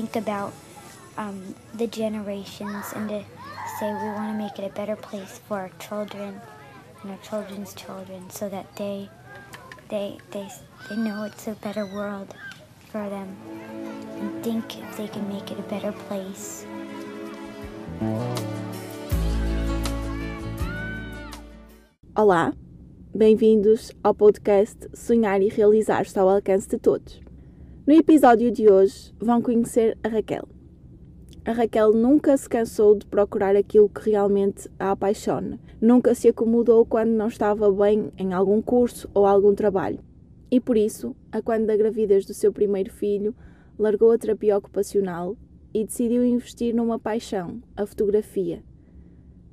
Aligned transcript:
think 0.00 0.16
about 0.16 0.54
um, 1.18 1.54
the 1.74 1.86
generations 1.86 2.86
and 2.96 3.10
to 3.10 3.22
say 3.78 3.92
we 3.92 4.08
want 4.16 4.32
to 4.32 4.38
make 4.42 4.58
it 4.58 4.64
a 4.64 4.74
better 4.74 4.96
place 4.96 5.38
for 5.46 5.58
our 5.58 5.70
children 5.78 6.40
and 7.02 7.10
our 7.10 7.18
children's 7.18 7.74
children 7.74 8.30
so 8.30 8.48
that 8.48 8.64
they 8.76 9.10
they 9.90 10.16
they 10.30 10.48
they 10.88 10.96
know 10.96 11.24
it's 11.24 11.46
a 11.48 11.52
better 11.56 11.84
world 11.84 12.34
for 12.90 13.10
them 13.10 13.36
and 14.20 14.42
think 14.42 14.78
if 14.78 14.96
they 14.96 15.06
can 15.06 15.28
make 15.28 15.50
it 15.50 15.58
a 15.58 15.68
better 15.68 15.92
place. 16.08 16.64
Olá, 22.16 22.54
bem-vindos 23.14 23.92
ao 24.02 24.14
podcast 24.14 24.88
Sonhar 24.94 25.42
e 25.42 25.48
Realizar 25.48 26.00
está 26.02 26.22
ao 26.22 26.30
alcance 26.30 26.66
de 26.66 26.78
todos. 26.78 27.29
No 27.90 27.96
episódio 27.96 28.52
de 28.52 28.70
hoje 28.70 29.12
vão 29.18 29.42
conhecer 29.42 29.98
a 30.04 30.06
Raquel. 30.06 30.46
A 31.44 31.50
Raquel 31.50 31.92
nunca 31.92 32.36
se 32.36 32.48
cansou 32.48 32.96
de 32.96 33.04
procurar 33.04 33.56
aquilo 33.56 33.88
que 33.88 34.08
realmente 34.08 34.70
a 34.78 34.92
apaixona. 34.92 35.58
Nunca 35.80 36.14
se 36.14 36.28
acomodou 36.28 36.86
quando 36.86 37.10
não 37.10 37.26
estava 37.26 37.68
bem 37.72 38.12
em 38.16 38.32
algum 38.32 38.62
curso 38.62 39.10
ou 39.12 39.26
algum 39.26 39.56
trabalho. 39.56 39.98
E 40.52 40.60
por 40.60 40.76
isso, 40.76 41.16
a 41.32 41.42
quando 41.42 41.66
da 41.66 41.76
gravidez 41.76 42.24
do 42.24 42.32
seu 42.32 42.52
primeiro 42.52 42.92
filho, 42.92 43.34
largou 43.76 44.12
a 44.12 44.18
terapia 44.18 44.56
ocupacional 44.56 45.36
e 45.74 45.84
decidiu 45.84 46.24
investir 46.24 46.72
numa 46.72 46.96
paixão, 46.96 47.60
a 47.76 47.84
fotografia. 47.84 48.62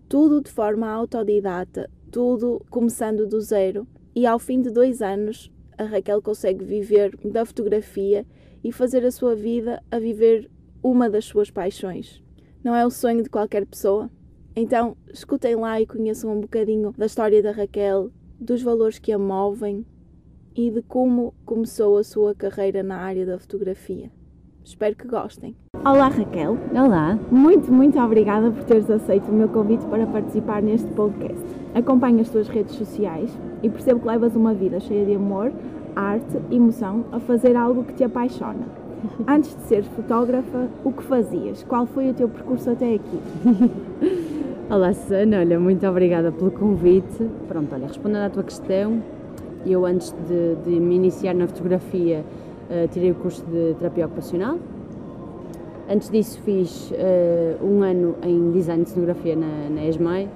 Tudo 0.08 0.44
de 0.44 0.52
forma 0.52 0.88
autodidata, 0.88 1.90
tudo 2.12 2.64
começando 2.70 3.26
do 3.26 3.42
zero, 3.42 3.88
e 4.14 4.28
ao 4.28 4.38
fim 4.38 4.62
de 4.62 4.70
dois 4.70 5.02
anos, 5.02 5.52
a 5.78 5.84
Raquel 5.84 6.22
consegue 6.22 6.64
viver 6.64 7.18
da 7.24 7.46
fotografia 7.46 8.26
e 8.64 8.72
fazer 8.72 9.06
a 9.06 9.12
sua 9.12 9.36
vida 9.36 9.82
a 9.92 10.00
viver 10.00 10.50
uma 10.84 11.10
das 11.10 11.26
suas 11.26 11.52
paixões. 11.52 12.24
Não 12.64 12.76
é 12.76 12.86
o 12.86 12.90
sonho 12.90 13.24
de 13.24 13.30
qualquer 13.30 13.66
pessoa? 13.66 14.10
Então, 14.56 14.98
escutem 15.14 15.56
lá 15.56 15.80
e 15.80 15.86
conheçam 15.86 16.32
um 16.32 16.42
bocadinho 16.42 16.92
da 16.98 17.06
história 17.06 17.44
da 17.44 17.52
Raquel, 17.52 18.12
dos 18.40 18.62
valores 18.62 18.98
que 18.98 19.12
a 19.12 19.20
movem 19.20 19.86
e 20.56 20.72
de 20.72 20.82
como 20.82 21.34
começou 21.46 21.98
a 21.98 22.04
sua 22.04 22.34
carreira 22.34 22.82
na 22.82 22.98
área 22.98 23.26
da 23.26 23.38
fotografia. 23.38 24.12
Espero 24.64 24.96
que 24.96 25.08
gostem. 25.08 25.56
Olá 25.76 26.08
Raquel. 26.08 26.58
Olá. 26.74 27.18
Muito, 27.32 27.72
muito 27.72 27.98
obrigada 28.00 28.52
por 28.52 28.64
teres 28.64 28.90
aceito 28.90 29.30
o 29.30 29.34
meu 29.34 29.48
convite 29.48 29.86
para 29.86 30.06
participar 30.08 30.62
neste 30.62 30.92
podcast. 30.92 31.46
Acompanho 31.78 32.22
as 32.22 32.30
tuas 32.30 32.48
redes 32.48 32.74
sociais 32.74 33.30
e 33.62 33.70
percebo 33.70 34.00
que 34.00 34.08
levas 34.08 34.36
uma 34.36 34.52
vida 34.52 34.80
cheia 34.80 35.06
de 35.06 35.14
amor, 35.14 35.52
arte 35.96 36.36
emoção 36.50 37.06
a 37.12 37.20
fazer 37.20 37.56
algo 37.56 37.84
que 37.84 37.94
te 37.94 38.04
apaixona. 38.04 38.66
Antes 39.28 39.56
de 39.56 39.62
seres 39.62 39.86
fotógrafa, 39.90 40.70
o 40.84 40.92
que 40.92 41.04
fazias? 41.04 41.62
Qual 41.62 41.86
foi 41.86 42.10
o 42.10 42.16
teu 42.16 42.28
percurso 42.28 42.72
até 42.72 42.96
aqui? 42.96 43.20
Olá, 44.72 44.92
Susana. 44.92 45.38
Olha, 45.38 45.60
muito 45.60 45.86
obrigada 45.86 46.32
pelo 46.32 46.50
convite. 46.50 47.30
Pronto, 47.48 47.76
olha, 47.76 47.86
respondendo 47.86 48.24
à 48.24 48.30
tua 48.32 48.42
questão, 48.42 49.00
eu 49.64 49.86
antes 49.86 50.16
de, 50.28 50.56
de 50.68 50.80
me 50.80 50.96
iniciar 50.96 51.36
na 51.36 51.46
fotografia 51.46 52.26
uh, 52.72 52.88
tirei 52.88 53.12
o 53.12 53.16
curso 53.16 53.46
de 53.46 53.76
terapia 53.76 54.08
ocupacional. 54.08 54.58
Antes 55.88 56.10
disso 56.10 56.42
fiz 56.42 56.90
uh, 56.90 57.64
um 57.64 57.84
ano 57.84 58.16
em 58.24 58.50
design 58.50 58.84
de 58.84 58.90
cenografia 58.90 59.36
na, 59.36 59.70
na 59.70 59.86
ESMAI, 59.86 60.28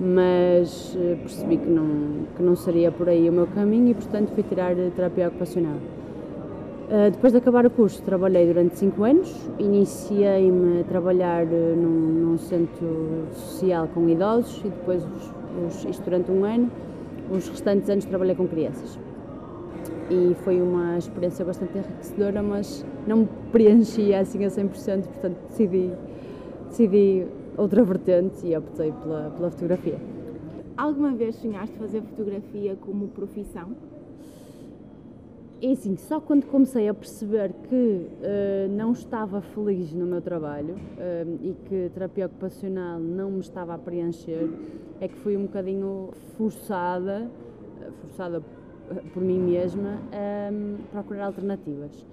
mas 0.00 0.94
uh, 0.94 1.16
percebi 1.18 1.56
que 1.56 1.68
não, 1.68 2.26
que 2.36 2.42
não 2.42 2.54
seria 2.54 2.92
por 2.92 3.08
aí 3.08 3.28
o 3.28 3.32
meu 3.32 3.46
caminho 3.48 3.90
e, 3.90 3.94
portanto, 3.94 4.30
fui 4.32 4.42
tirar 4.44 4.74
terapia 4.94 5.28
ocupacional. 5.28 5.76
Uh, 5.76 7.10
depois 7.10 7.32
de 7.32 7.38
acabar 7.38 7.66
o 7.66 7.70
curso, 7.70 8.02
trabalhei 8.02 8.46
durante 8.46 8.78
5 8.78 9.04
anos. 9.04 9.50
Iniciei-me 9.58 10.80
a 10.80 10.84
trabalhar 10.84 11.44
num, 11.44 12.30
num, 12.30 12.38
centro 12.38 13.26
social 13.32 13.88
com 13.92 14.08
idosos 14.08 14.60
e 14.64 14.68
depois, 14.68 15.04
os, 15.04 15.32
os, 15.66 15.84
isto 15.84 16.02
durante 16.04 16.30
um 16.30 16.44
ano, 16.44 16.70
os 17.30 17.48
restantes 17.48 17.90
anos 17.90 18.04
trabalhei 18.04 18.34
com 18.34 18.46
crianças. 18.46 18.98
E 20.10 20.34
foi 20.42 20.62
uma 20.62 20.96
experiência 20.96 21.44
bastante 21.44 21.76
enriquecedora, 21.76 22.42
mas 22.42 22.86
não 23.06 23.18
me 23.18 23.28
preenchia 23.52 24.20
assim 24.20 24.42
a 24.44 24.48
100%, 24.48 25.02
portanto 25.02 25.36
decidi, 25.48 25.90
decidi 26.68 27.26
outra 27.58 27.82
vertente 27.82 28.46
e 28.46 28.56
optei 28.56 28.92
pela, 28.92 29.30
pela 29.36 29.50
fotografia. 29.50 29.98
Alguma 30.76 31.12
vez 31.12 31.34
sonhaste 31.36 31.76
fazer 31.76 32.00
fotografia 32.02 32.76
como 32.76 33.08
profissão? 33.08 33.72
É 35.60 35.72
assim, 35.72 35.96
só 35.96 36.20
quando 36.20 36.46
comecei 36.46 36.88
a 36.88 36.94
perceber 36.94 37.52
que 37.68 37.74
uh, 37.74 38.68
não 38.70 38.92
estava 38.92 39.40
feliz 39.40 39.92
no 39.92 40.06
meu 40.06 40.20
trabalho 40.20 40.74
uh, 40.74 41.38
e 41.42 41.56
que 41.68 41.90
terapia 41.92 42.26
ocupacional 42.26 43.00
não 43.00 43.32
me 43.32 43.40
estava 43.40 43.74
a 43.74 43.78
preencher, 43.78 44.48
é 45.00 45.08
que 45.08 45.16
fui 45.16 45.36
um 45.36 45.42
bocadinho 45.42 46.10
forçada, 46.36 47.28
forçada 48.00 48.40
por 49.12 49.20
mim 49.20 49.40
mesma, 49.40 49.98
a 50.12 50.50
procurar 50.92 51.26
alternativas. 51.26 52.06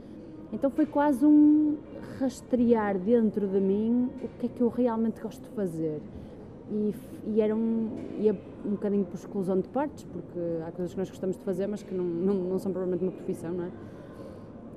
Então 0.56 0.70
foi 0.70 0.86
quase 0.86 1.26
um 1.26 1.76
rastrear 2.18 2.98
dentro 2.98 3.46
de 3.46 3.60
mim 3.60 4.10
o 4.24 4.30
que 4.40 4.46
é 4.46 4.50
que 4.50 4.62
eu 4.62 4.70
realmente 4.70 5.20
gosto 5.20 5.42
de 5.42 5.50
fazer 5.50 6.02
e, 6.72 6.96
e 7.28 7.42
era 7.42 7.54
um, 7.54 7.90
ia 8.18 8.34
um 8.66 8.72
bocadinho 8.72 9.04
por 9.04 9.16
exclusão 9.16 9.60
de 9.60 9.68
partes, 9.68 10.06
porque 10.06 10.40
há 10.66 10.72
coisas 10.72 10.94
que 10.94 10.98
nós 10.98 11.10
gostamos 11.10 11.36
de 11.36 11.44
fazer, 11.44 11.68
mas 11.68 11.84
que 11.84 11.94
não, 11.94 12.06
não, 12.06 12.34
não 12.34 12.58
são 12.58 12.72
provavelmente 12.72 13.04
uma 13.04 13.12
profissão, 13.12 13.52
não 13.52 13.66
é? 13.66 13.70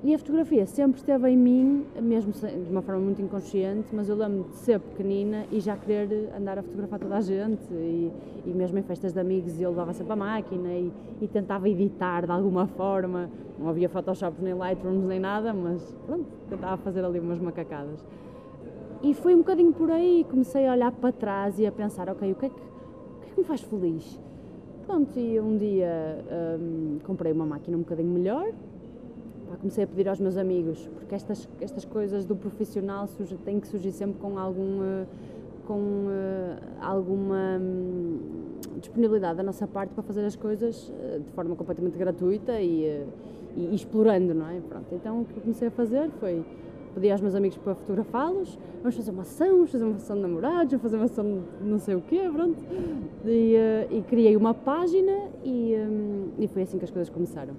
E 0.00 0.14
a 0.14 0.18
fotografia 0.18 0.64
sempre 0.64 1.00
esteve 1.00 1.28
em 1.28 1.36
mim, 1.36 1.84
mesmo 2.00 2.30
de 2.32 2.70
uma 2.70 2.82
forma 2.82 3.00
muito 3.00 3.20
inconsciente, 3.20 3.88
mas 3.92 4.08
eu 4.08 4.14
lembro 4.14 4.44
de 4.44 4.54
ser 4.54 4.78
pequenina 4.78 5.44
e 5.50 5.58
já 5.58 5.76
querer 5.76 6.32
andar 6.38 6.56
a 6.56 6.62
fotografar 6.62 7.00
toda 7.00 7.16
a 7.16 7.20
gente, 7.20 7.64
e, 7.72 8.12
e 8.46 8.50
mesmo 8.50 8.78
em 8.78 8.82
festas 8.82 9.12
de 9.12 9.18
amigos 9.18 9.60
eu 9.60 9.70
levava 9.70 9.92
sempre 9.92 10.12
a 10.12 10.16
máquina 10.16 10.68
e, 10.68 10.92
e, 11.20 11.26
tentava 11.26 11.68
editar 11.68 12.26
de 12.26 12.30
alguma 12.30 12.68
forma. 12.68 13.28
Não 13.58 13.68
havia 13.68 13.88
Photoshop 13.88 14.40
nem 14.40 14.54
Lightroom 14.54 15.04
nem 15.04 15.18
nada, 15.18 15.52
mas 15.52 15.82
pronto, 16.06 16.26
tentava 16.48 16.76
fazer 16.76 17.04
ali 17.04 17.18
umas 17.18 17.40
macacadas. 17.40 18.06
E 19.02 19.12
foi 19.14 19.34
um 19.34 19.38
bocadinho 19.38 19.72
por 19.72 19.90
aí, 19.90 20.24
comecei 20.30 20.68
a 20.68 20.72
olhar 20.74 20.92
para 20.92 21.10
trás 21.10 21.58
e 21.58 21.66
a 21.66 21.72
pensar, 21.72 22.08
ok, 22.08 22.30
o 22.30 22.34
que 22.36 22.46
é 22.46 22.48
que, 22.48 22.54
o 22.54 23.20
que, 23.20 23.26
é 23.26 23.34
que 23.34 23.40
me 23.40 23.44
faz 23.44 23.62
feliz? 23.62 24.20
Pronto, 24.86 25.18
e 25.18 25.40
um 25.40 25.58
dia 25.58 26.24
um, 26.60 26.98
comprei 27.04 27.32
uma 27.32 27.44
máquina 27.44 27.76
um 27.76 27.80
bocadinho 27.80 28.10
melhor, 28.10 28.52
comecei 29.56 29.84
a 29.84 29.86
pedir 29.86 30.08
aos 30.08 30.20
meus 30.20 30.36
amigos, 30.36 30.86
porque 30.94 31.14
estas, 31.14 31.48
estas 31.60 31.84
coisas 31.84 32.24
do 32.24 32.36
profissional 32.36 33.06
surge, 33.06 33.36
têm 33.38 33.58
que 33.58 33.68
surgir 33.68 33.92
sempre 33.92 34.18
com 34.20 34.38
algum... 34.38 34.80
Uh, 34.80 35.06
com 35.68 35.74
uh, 35.74 36.58
alguma 36.80 37.58
um, 37.60 38.18
disponibilidade 38.80 39.36
da 39.36 39.42
nossa 39.42 39.66
parte 39.66 39.92
para 39.92 40.02
fazer 40.02 40.24
as 40.24 40.34
coisas 40.34 40.88
uh, 40.88 41.20
de 41.20 41.30
forma 41.32 41.54
completamente 41.54 41.98
gratuita 41.98 42.58
e, 42.58 43.06
e, 43.54 43.74
explorando, 43.74 44.32
não 44.32 44.48
é? 44.48 44.60
Pronto, 44.66 44.86
então 44.92 45.20
o 45.20 45.24
que 45.26 45.36
eu 45.36 45.42
comecei 45.42 45.68
a 45.68 45.70
fazer 45.70 46.08
foi 46.18 46.42
pedi 46.94 47.10
aos 47.10 47.20
meus 47.20 47.34
amigos 47.34 47.58
para 47.58 47.74
fotografá-los, 47.74 48.58
vamos 48.78 48.96
fazer 48.96 49.10
uma 49.10 49.22
ação, 49.22 49.50
vamos 49.50 49.70
fazer 49.70 49.84
uma 49.84 49.96
ação 49.96 50.16
de 50.16 50.22
namorados, 50.22 50.70
vamos 50.70 50.82
fazer 50.82 50.96
uma 50.96 51.04
ação 51.04 51.42
de 51.60 51.68
não 51.68 51.78
sei 51.78 51.94
o 51.94 52.00
quê, 52.00 52.28
pronto. 52.32 52.58
E, 53.26 53.54
e 53.90 54.02
criei 54.08 54.34
uma 54.36 54.54
página 54.54 55.28
e, 55.44 55.76
um, 55.76 56.28
e 56.38 56.48
foi 56.48 56.62
assim 56.62 56.78
que 56.78 56.84
as 56.84 56.90
coisas 56.90 57.10
começaram. 57.10 57.54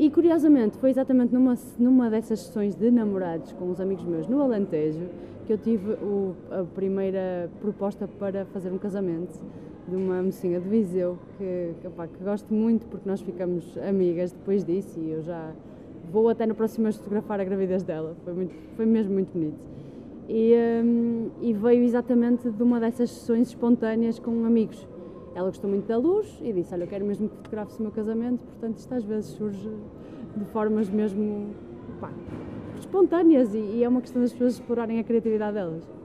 E 0.00 0.08
curiosamente, 0.08 0.78
foi 0.78 0.88
exatamente 0.88 1.34
numa, 1.34 1.52
numa 1.78 2.08
dessas 2.08 2.40
sessões 2.40 2.74
de 2.74 2.90
namorados 2.90 3.52
com 3.52 3.66
uns 3.66 3.78
amigos 3.80 4.02
meus 4.02 4.26
no 4.26 4.40
Alentejo 4.40 5.06
que 5.46 5.52
eu 5.52 5.58
tive 5.58 5.92
o, 5.92 6.34
a 6.50 6.64
primeira 6.64 7.50
proposta 7.60 8.08
para 8.08 8.46
fazer 8.46 8.72
um 8.72 8.78
casamento 8.78 9.38
de 9.86 9.94
uma 9.94 10.22
mocinha 10.22 10.58
de 10.58 10.66
Viseu 10.66 11.18
que, 11.36 11.74
que, 11.82 11.86
opa, 11.86 12.06
que 12.06 12.24
gosto 12.24 12.54
muito 12.54 12.86
porque 12.86 13.06
nós 13.06 13.20
ficamos 13.20 13.76
amigas 13.76 14.32
depois 14.32 14.64
disso 14.64 14.98
e 14.98 15.10
eu 15.10 15.20
já 15.20 15.52
vou 16.10 16.30
até 16.30 16.46
no 16.46 16.54
próximo 16.54 16.84
mês 16.84 16.96
fotografar 16.96 17.38
a 17.38 17.44
gravidez 17.44 17.82
dela, 17.82 18.16
foi, 18.24 18.32
muito, 18.32 18.54
foi 18.76 18.86
mesmo 18.86 19.12
muito 19.12 19.30
bonito. 19.34 19.58
E, 20.30 20.54
um, 20.82 21.30
e 21.42 21.52
veio 21.52 21.84
exatamente 21.84 22.48
de 22.48 22.62
uma 22.62 22.80
dessas 22.80 23.10
sessões 23.10 23.48
espontâneas 23.48 24.18
com 24.18 24.46
amigos. 24.46 24.88
Ela 25.34 25.48
gostou 25.48 25.70
muito 25.70 25.86
da 25.86 25.96
luz 25.96 26.38
e 26.42 26.52
disse: 26.52 26.74
Olha, 26.74 26.84
eu 26.84 26.88
quero 26.88 27.04
mesmo 27.04 27.28
que 27.28 27.36
fotografes 27.36 27.78
o 27.78 27.82
meu 27.82 27.92
casamento, 27.92 28.40
portanto, 28.40 28.78
isto 28.78 28.94
às 28.94 29.04
vezes 29.04 29.30
surge 29.30 29.70
de 30.36 30.44
formas 30.46 30.88
mesmo 30.88 31.50
pá, 32.00 32.10
espontâneas 32.78 33.54
e, 33.54 33.58
e 33.58 33.84
é 33.84 33.88
uma 33.88 34.00
questão 34.00 34.20
das 34.22 34.32
pessoas 34.32 34.54
explorarem 34.54 34.98
a 34.98 35.04
criatividade 35.04 35.54
delas. 35.54 36.00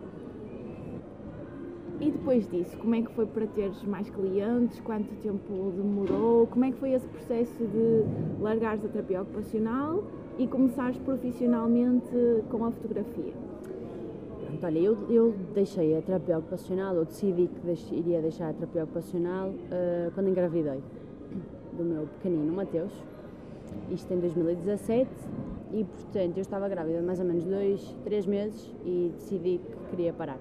E 2.00 2.12
depois 2.12 2.48
disso, 2.50 2.78
como 2.78 2.94
é 2.94 3.02
que 3.02 3.12
foi 3.12 3.26
para 3.26 3.48
teres 3.48 3.82
mais 3.84 4.10
clientes? 4.10 4.80
Quanto 4.82 5.10
tempo 5.22 5.72
demorou? 5.76 6.46
Como 6.48 6.66
é 6.66 6.72
que 6.72 6.78
foi 6.78 6.92
esse 6.92 7.08
processo 7.08 7.66
de 7.66 8.04
largares 8.42 8.84
a 8.84 8.90
terapia 8.90 9.22
ocupacional 9.22 10.04
e 10.38 10.46
começares 10.46 10.98
profissionalmente 11.00 12.12
com 12.50 12.66
a 12.66 12.72
fotografia? 12.72 13.45
Olha, 14.66 14.80
eu, 14.80 14.98
eu 15.12 15.36
deixei 15.54 15.96
a 15.96 16.02
terapia 16.02 16.40
ocupacional, 16.40 16.96
ou 16.96 17.06
decidi 17.06 17.48
que 17.48 17.60
deix, 17.60 17.88
iria 17.92 18.20
deixar 18.20 18.50
a 18.50 18.54
terapia 18.54 18.84
ocupacional 18.86 19.50
uh, 19.50 20.12
quando 20.16 20.28
engravidei 20.28 20.82
do 21.74 21.84
meu 21.84 22.08
pequenino 22.08 22.52
Mateus, 22.52 22.92
isto 23.92 24.12
em 24.12 24.20
2017, 24.20 25.08
e 25.72 25.84
portanto 25.84 26.38
eu 26.38 26.42
estava 26.42 26.68
grávida 26.68 27.00
mais 27.04 27.20
ou 27.20 27.28
menos 27.28 27.44
dois, 27.44 27.96
três 28.04 28.26
meses 28.26 28.74
e 28.84 29.12
decidi 29.14 29.60
que 29.60 29.90
queria 29.92 30.12
parar. 30.12 30.40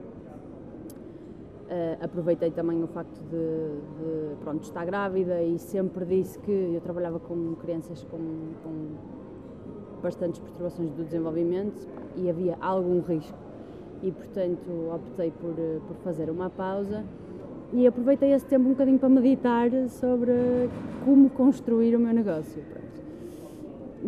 Uh, 1.66 2.02
aproveitei 2.02 2.50
também 2.50 2.82
o 2.82 2.86
facto 2.86 3.20
de, 3.24 3.28
de, 3.28 4.36
pronto, 4.42 4.62
estar 4.62 4.86
grávida 4.86 5.42
e 5.42 5.58
sempre 5.58 6.06
disse 6.06 6.38
que 6.38 6.50
eu 6.50 6.80
trabalhava 6.80 7.20
com 7.20 7.56
crianças 7.56 8.02
com, 8.04 8.16
com 8.62 10.00
bastantes 10.02 10.40
perturbações 10.40 10.90
do 10.92 11.04
desenvolvimento 11.04 11.86
e 12.16 12.30
havia 12.30 12.56
algum 12.58 13.02
risco 13.02 13.44
e 14.04 14.12
portanto 14.12 14.70
optei 14.94 15.30
por, 15.30 15.54
eh, 15.58 15.78
por 15.88 15.96
fazer 16.04 16.28
uma 16.28 16.50
pausa 16.50 17.02
e 17.72 17.86
aproveitei 17.86 18.32
esse 18.32 18.44
tempo 18.44 18.66
um 18.66 18.72
bocadinho 18.72 18.98
para 18.98 19.08
meditar 19.08 19.70
sobre 19.88 20.32
como 21.04 21.30
construir 21.30 21.96
o 21.96 21.98
meu 21.98 22.12
negócio. 22.12 22.62
Pronto. 22.62 22.84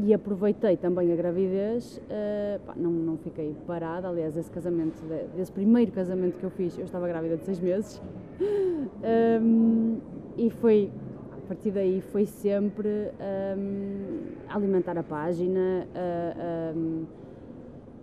E 0.04 0.12
aproveitei 0.12 0.76
também 0.76 1.10
a 1.10 1.16
gravidez, 1.16 1.96
uh, 1.96 2.60
pá, 2.66 2.74
não, 2.76 2.90
não 2.90 3.16
fiquei 3.16 3.56
parada, 3.66 4.08
aliás, 4.08 4.36
esse 4.36 4.50
casamento, 4.50 5.02
desse 5.34 5.50
primeiro 5.50 5.90
casamento 5.90 6.36
que 6.36 6.44
eu 6.44 6.50
fiz, 6.50 6.76
eu 6.76 6.84
estava 6.84 7.08
grávida 7.08 7.38
de 7.38 7.44
seis 7.44 7.58
meses, 7.58 8.00
um, 9.42 9.96
e 10.36 10.50
foi, 10.50 10.90
a 11.32 11.48
partir 11.48 11.70
daí, 11.70 12.02
foi 12.02 12.26
sempre 12.26 13.10
um, 13.56 14.34
alimentar 14.50 14.98
a 14.98 15.02
página, 15.02 15.86
uh, 15.88 16.76
um, 16.76 17.06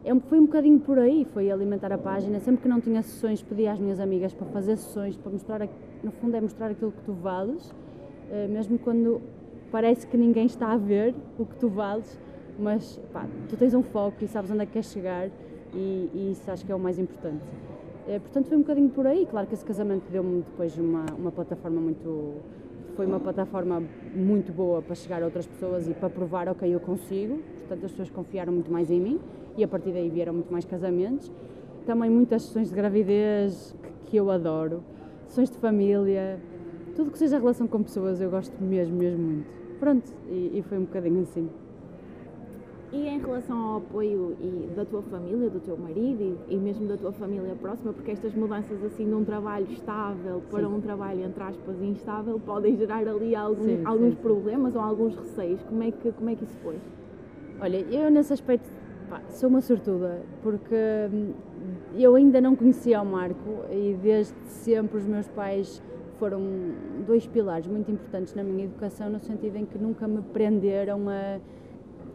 é, 0.04 0.14
foi 0.28 0.38
um 0.38 0.46
bocadinho 0.46 0.80
por 0.80 1.00
aí, 1.00 1.26
foi 1.34 1.50
alimentar 1.50 1.92
a 1.94 1.98
página. 1.98 2.40
Sempre 2.40 2.64
que 2.64 2.68
não 2.68 2.82
tinha 2.82 3.02
sessões, 3.02 3.42
pedi 3.42 3.68
às 3.68 3.80
minhas 3.80 4.02
amigas 4.02 4.34
para 4.34 4.46
fazer 4.48 4.76
sessões, 4.76 5.16
para 5.16 5.32
mostrar, 5.32 5.68
no 6.04 6.12
fundo, 6.12 6.36
é 6.36 6.42
mostrar 6.42 6.72
aquilo 6.72 6.92
que 6.92 7.02
tu 7.04 7.14
vales, 7.14 7.74
eh, 8.30 8.48
mesmo 8.48 8.78
quando 8.78 9.22
parece 9.72 10.06
que 10.06 10.18
ninguém 10.18 10.46
está 10.46 10.72
a 10.74 10.78
ver 10.78 11.16
o 11.40 11.46
que 11.46 11.56
tu 11.56 11.70
vales, 11.70 12.20
mas 12.60 13.00
pá, 13.14 13.26
tu 13.48 13.56
tens 13.56 13.74
um 13.74 13.82
foco 13.82 14.24
e 14.24 14.28
sabes 14.28 14.52
onde 14.52 14.64
é 14.64 14.66
que 14.66 14.74
queres 14.74 14.92
chegar 14.92 15.30
e, 15.74 16.10
e 16.14 16.32
isso 16.32 16.52
acho 16.52 16.66
que 16.66 16.72
é 16.72 16.76
o 16.76 16.80
mais 16.80 17.00
importante. 17.00 17.42
É, 18.06 18.20
portanto, 18.20 18.48
foi 18.48 18.58
um 18.58 18.62
bocadinho 18.62 18.90
por 18.90 19.08
aí. 19.08 19.26
Claro 19.26 19.48
que 19.48 19.54
esse 19.54 19.64
casamento 19.64 20.04
deu-me 20.12 20.42
depois 20.42 20.78
uma, 20.78 21.06
uma 21.18 21.32
plataforma 21.32 21.80
muito. 21.80 22.42
Foi 22.98 23.06
uma 23.06 23.20
plataforma 23.20 23.82
muito 24.14 24.52
boa 24.52 24.82
para 24.82 24.94
chegar 24.94 25.24
a 25.24 25.26
outras 25.26 25.48
pessoas 25.48 25.88
e 25.88 25.94
para 25.94 26.10
provar, 26.10 26.50
ok, 26.50 26.72
eu 26.72 26.80
consigo. 26.82 27.40
Portanto, 27.60 27.86
as 27.86 27.92
pessoas 27.92 28.10
confiaram 28.10 28.52
muito 28.52 28.72
mais 28.72 28.92
em 28.92 29.00
mim 29.00 29.20
e 29.58 29.64
a 29.64 29.68
partir 29.68 29.92
daí 29.92 30.10
vieram 30.10 30.34
muito 30.34 30.52
mais 30.52 30.66
casamentos. 30.66 31.32
Também 31.86 32.10
muitas 32.10 32.44
sessões 32.44 32.70
de 32.70 32.76
gravidez 32.76 33.76
que, 33.84 34.12
que 34.12 34.18
eu 34.18 34.32
adoro, 34.32 34.84
sessões 35.28 35.50
de 35.50 35.58
família, 35.58 36.40
tudo 36.96 37.12
que 37.12 37.18
seja 37.18 37.38
relação 37.38 37.68
com 37.68 37.82
pessoas 37.84 38.22
eu 38.22 38.30
gosto 38.30 38.54
mesmo, 38.64 38.96
mesmo 38.96 39.24
muito. 39.24 39.48
Pronto, 39.80 40.14
e, 40.30 40.60
e 40.60 40.62
foi 40.62 40.78
um 40.78 40.84
bocadinho 40.84 41.22
assim. 41.22 41.50
E 42.92 43.08
em 43.08 43.20
relação 43.20 43.58
ao 43.58 43.78
apoio 43.78 44.38
e 44.40 44.70
da 44.76 44.86
tua 44.86 45.02
família, 45.02 45.50
do 45.50 45.60
teu 45.60 45.76
marido 45.76 46.38
e, 46.48 46.54
e, 46.54 46.58
mesmo 46.58 46.88
da 46.88 46.96
tua 46.96 47.12
família 47.12 47.56
próxima, 47.60 47.92
porque 47.92 48.12
estas 48.12 48.36
mudanças 48.36 48.84
assim 48.84 49.08
de 49.08 49.16
um 49.16 49.26
trabalho 49.26 49.66
estável 49.72 50.44
para 50.52 50.68
sim. 50.68 50.74
um 50.76 50.80
trabalho 50.80 51.24
entre 51.24 51.42
aspas 51.42 51.82
instável 51.82 52.40
podem 52.40 52.78
gerar 52.78 53.08
ali 53.08 53.36
algum, 53.36 53.64
sim, 53.64 53.82
alguns 53.84 54.14
sim, 54.14 54.22
problemas 54.22 54.76
ou 54.76 54.82
alguns 54.82 55.16
receios. 55.16 55.60
Como 55.64 55.82
é 55.82 55.90
que 55.90 56.12
como 56.12 56.30
é 56.30 56.36
que 56.36 56.44
isso 56.44 56.56
foi? 56.62 56.78
Olha, 57.60 57.78
eu 57.78 58.12
nesse 58.12 58.32
aspecto 58.32 58.70
Pá, 59.10 59.22
sou 59.30 59.50
uma 59.50 59.62
sortuda, 59.62 60.22
porque 60.42 60.76
hum, 61.12 61.34
eu 61.96 62.16
ainda 62.16 62.40
não 62.40 62.56
conhecia 62.56 63.02
o 63.02 63.06
Marco 63.06 63.66
e 63.72 63.98
desde 64.02 64.34
sempre 64.48 64.98
os 64.98 65.06
meus 65.06 65.28
pais 65.28 65.82
foram 66.20 66.42
dois 67.06 67.28
pilares 67.28 67.68
muito 67.68 67.92
importantes 67.92 68.34
na 68.34 68.44
minha 68.44 68.66
educação, 68.66 69.10
no 69.10 69.20
sentido 69.20 69.58
em 69.58 69.66
que 69.66 69.78
nunca 69.78 70.08
me 70.08 70.22
prenderam 70.22 71.10
a, 71.10 71.40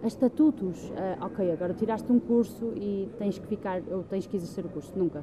a 0.03 0.07
estatutos. 0.07 0.93
A, 0.97 1.27
ok, 1.27 1.51
agora 1.53 1.75
tiraste 1.75 2.11
um 2.11 2.19
curso 2.19 2.73
e 2.77 3.09
tens 3.19 3.39
que 3.39 3.47
ficar, 3.47 3.83
ou 3.91 4.03
tens 4.05 4.27
que 4.27 4.37
exercer 4.37 4.65
o 4.65 4.69
curso. 4.69 4.93
Nunca. 4.97 5.23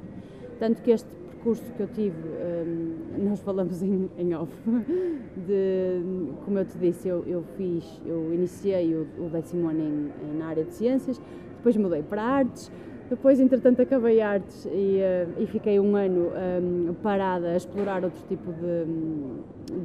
Tanto 0.58 0.82
que 0.82 0.90
este 0.90 1.08
percurso 1.46 1.64
que 1.72 1.80
eu 1.80 1.88
tive, 1.88 2.16
um, 2.16 3.28
nós 3.28 3.40
falamos 3.40 3.82
em, 3.82 4.10
em 4.18 4.34
off, 4.34 4.52
de, 5.46 6.32
como 6.44 6.58
eu 6.58 6.64
te 6.64 6.76
disse, 6.78 7.08
eu, 7.08 7.24
eu 7.26 7.44
fiz, 7.56 7.84
eu 8.04 8.32
iniciei 8.34 8.94
o, 8.94 9.06
o 9.18 9.28
décimo 9.28 9.68
ano 9.68 9.80
em, 9.80 10.38
na 10.38 10.46
área 10.46 10.64
de 10.64 10.72
ciências, 10.72 11.20
depois 11.66 11.76
mudei 11.76 12.02
para 12.02 12.22
artes, 12.22 12.70
depois 13.10 13.40
entretanto 13.40 13.82
acabei 13.82 14.20
artes 14.20 14.66
e, 14.66 15.00
uh, 15.00 15.42
e 15.42 15.46
fiquei 15.46 15.80
um 15.80 15.96
ano 15.96 16.30
um, 16.62 16.94
parada 17.02 17.48
a 17.48 17.56
explorar 17.56 18.04
outro 18.04 18.22
tipo 18.28 18.52
de, 18.52 18.84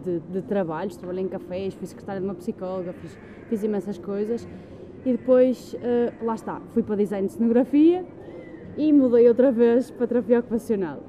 de, 0.04 0.20
de, 0.32 0.42
trabalhos, 0.44 0.96
trabalhei 0.96 1.24
em 1.24 1.28
cafés, 1.28 1.74
fui 1.74 1.88
secretária 1.88 2.22
de 2.22 2.28
uma 2.28 2.36
psicóloga, 2.36 2.94
fiz, 2.94 3.18
fiz 3.50 3.64
imensas 3.64 3.98
coisas 3.98 4.48
e 5.04 5.12
depois, 5.14 5.74
uh, 5.74 6.24
lá 6.24 6.36
está, 6.36 6.62
fui 6.72 6.84
para 6.84 6.98
design 6.98 7.26
de 7.26 7.34
cenografia 7.34 8.06
e 8.78 8.94
mudei 8.94 9.28
outra 9.28 9.52
vez 9.52 9.90
para 9.90 10.06
terapia 10.06 10.40
ocupacional. 10.40 11.00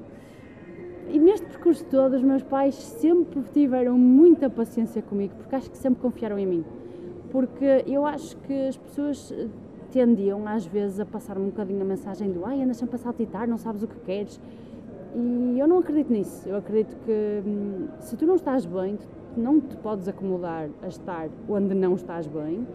E 1.07 1.19
neste 1.19 1.45
percurso 1.45 1.85
todo, 1.85 2.15
os 2.15 2.23
meus 2.23 2.41
pais 2.41 2.73
sempre 2.73 3.43
tiveram 3.53 3.95
muita 3.95 4.49
paciência 4.49 5.03
comigo, 5.03 5.35
porque 5.35 5.55
acho 5.55 5.69
que 5.69 5.77
sempre 5.77 6.01
confiaram 6.01 6.39
em 6.39 6.47
mim. 6.47 6.65
Porque 7.31 7.83
eu 7.85 8.05
acho 8.05 8.35
que 8.37 8.67
as 8.67 8.77
pessoas 8.77 9.33
tendiam 9.93 10.47
às 10.47 10.65
vezes 10.65 10.99
a 10.99 11.05
passar-me 11.05 11.45
um 11.45 11.49
bocadinho 11.49 11.81
a 11.81 11.85
mensagem 11.85 12.31
do 12.31 12.43
ai, 12.45 12.63
andas 12.63 12.77
sempre 12.77 12.95
a 12.95 12.99
saltitar, 12.99 13.47
não 13.47 13.59
sabes 13.59 13.83
o 13.83 13.87
que 13.87 13.99
queres. 13.99 14.41
E 15.15 15.59
eu 15.59 15.67
não 15.67 15.77
acredito 15.77 16.11
nisso. 16.11 16.49
Eu 16.49 16.57
acredito 16.57 16.97
que 17.05 17.43
hum, 17.45 17.87
se 17.99 18.17
tu 18.17 18.25
não 18.25 18.35
estás 18.35 18.65
bem, 18.65 18.97
não 19.37 19.61
te 19.61 19.77
podes 19.77 20.07
acomodar 20.07 20.67
a 20.81 20.87
estar 20.87 21.29
onde 21.47 21.75
não 21.75 21.93
estás 21.93 22.25
bem. 22.25 22.67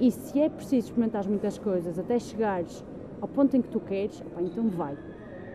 E 0.00 0.10
se 0.10 0.40
é 0.40 0.48
preciso 0.48 0.88
experimentar 0.88 1.26
muitas 1.28 1.56
coisas 1.56 1.98
até 1.98 2.18
chegares 2.18 2.84
ao 3.20 3.28
ponto 3.28 3.56
em 3.56 3.62
que 3.62 3.68
tu 3.68 3.78
queres, 3.78 4.20
opa, 4.20 4.42
então 4.42 4.68
vai. 4.68 4.98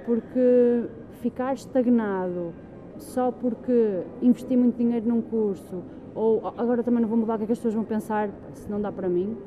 Porque 0.06 0.86
ficar 1.20 1.54
estagnado 1.54 2.54
só 2.98 3.32
porque 3.32 4.04
investi 4.22 4.56
muito 4.56 4.78
dinheiro 4.78 5.08
num 5.08 5.22
curso 5.22 5.84
ou 6.16 6.42
agora 6.58 6.84
também 6.84 7.02
não 7.02 7.10
vou 7.10 7.18
mudar 7.18 7.36
o 7.36 7.38
que, 7.38 7.44
é 7.44 7.48
que 7.48 7.54
as 7.54 7.60
pessoas 7.60 7.74
vão 7.74 7.84
pensar, 7.84 8.30
se 8.54 8.70
não 8.70 8.82
dá 8.82 8.92
para 8.92 9.08
mim, 9.08 9.38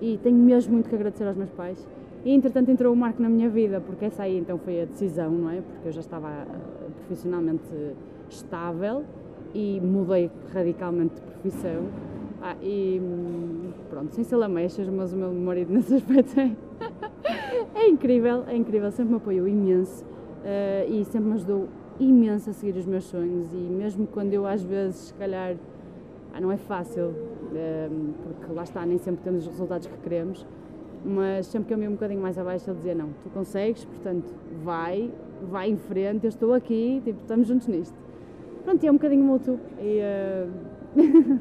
e 0.00 0.18
tenho 0.22 0.36
mesmo 0.36 0.72
muito 0.72 0.88
que 0.88 0.94
agradecer 0.94 1.24
aos 1.24 1.36
meus 1.36 1.50
pais. 1.50 1.86
E 2.24 2.32
entretanto 2.32 2.70
entrou 2.70 2.92
o 2.92 2.96
Marco 2.96 3.22
na 3.22 3.28
minha 3.28 3.48
vida, 3.48 3.80
porque 3.80 4.04
essa 4.04 4.24
aí 4.24 4.38
então 4.38 4.58
foi 4.58 4.82
a 4.82 4.84
decisão, 4.84 5.30
não 5.30 5.50
é? 5.50 5.60
Porque 5.60 5.88
eu 5.88 5.92
já 5.92 6.00
estava 6.00 6.28
eh, 6.28 6.90
profissionalmente 7.06 7.64
estável 8.28 9.04
e 9.54 9.80
mudei 9.80 10.30
radicalmente 10.52 11.14
de 11.14 11.20
profissão. 11.22 11.86
Ah, 12.42 12.56
e 12.62 13.00
pronto, 13.90 14.14
sem 14.14 14.24
ser 14.24 14.36
mas 14.90 15.12
o 15.12 15.16
meu 15.16 15.32
marido 15.32 15.72
nesse 15.74 15.94
aspecto 15.94 16.40
é, 16.40 16.56
é 17.74 17.88
incrível, 17.88 18.44
é 18.46 18.56
incrível, 18.56 18.90
sempre 18.90 19.12
me 19.12 19.16
apoiou 19.18 19.46
imenso 19.46 20.04
uh, 20.04 20.90
e 20.90 21.04
sempre 21.04 21.28
me 21.28 21.34
ajudou 21.34 21.68
imenso 21.98 22.48
a 22.48 22.52
seguir 22.54 22.78
os 22.78 22.86
meus 22.86 23.04
sonhos 23.04 23.52
e 23.52 23.56
mesmo 23.56 24.06
quando 24.06 24.32
eu 24.32 24.46
às 24.46 24.62
vezes, 24.62 24.96
se 24.96 25.14
calhar, 25.14 25.54
ah, 26.32 26.40
não 26.40 26.52
é 26.52 26.56
fácil, 26.56 27.14
Ehm, 27.54 28.12
porque 28.22 28.52
lá 28.52 28.62
está, 28.62 28.86
nem 28.86 28.98
sempre 28.98 29.22
temos 29.24 29.44
os 29.44 29.50
resultados 29.50 29.86
que 29.86 29.96
queremos, 29.98 30.46
mas 31.04 31.46
sempre 31.46 31.68
que 31.68 31.74
eu 31.74 31.78
me 31.78 31.88
um 31.88 31.92
bocadinho 31.92 32.20
mais 32.20 32.38
abaixo 32.38 32.70
ele 32.70 32.76
dizia, 32.76 32.94
não, 32.94 33.08
tu 33.22 33.30
consegues, 33.30 33.84
portanto, 33.84 34.32
vai, 34.62 35.10
vai 35.50 35.70
em 35.70 35.76
frente, 35.76 36.24
eu 36.24 36.28
estou 36.28 36.54
aqui, 36.54 37.00
tipo, 37.04 37.20
estamos 37.20 37.48
juntos 37.48 37.66
nisto. 37.66 37.98
Pronto, 38.64 38.82
e 38.82 38.86
é 38.86 38.90
um 38.90 38.94
bocadinho 38.94 39.24
mútuo 39.24 39.58
e... 39.80 40.00
Uh... 40.96 41.40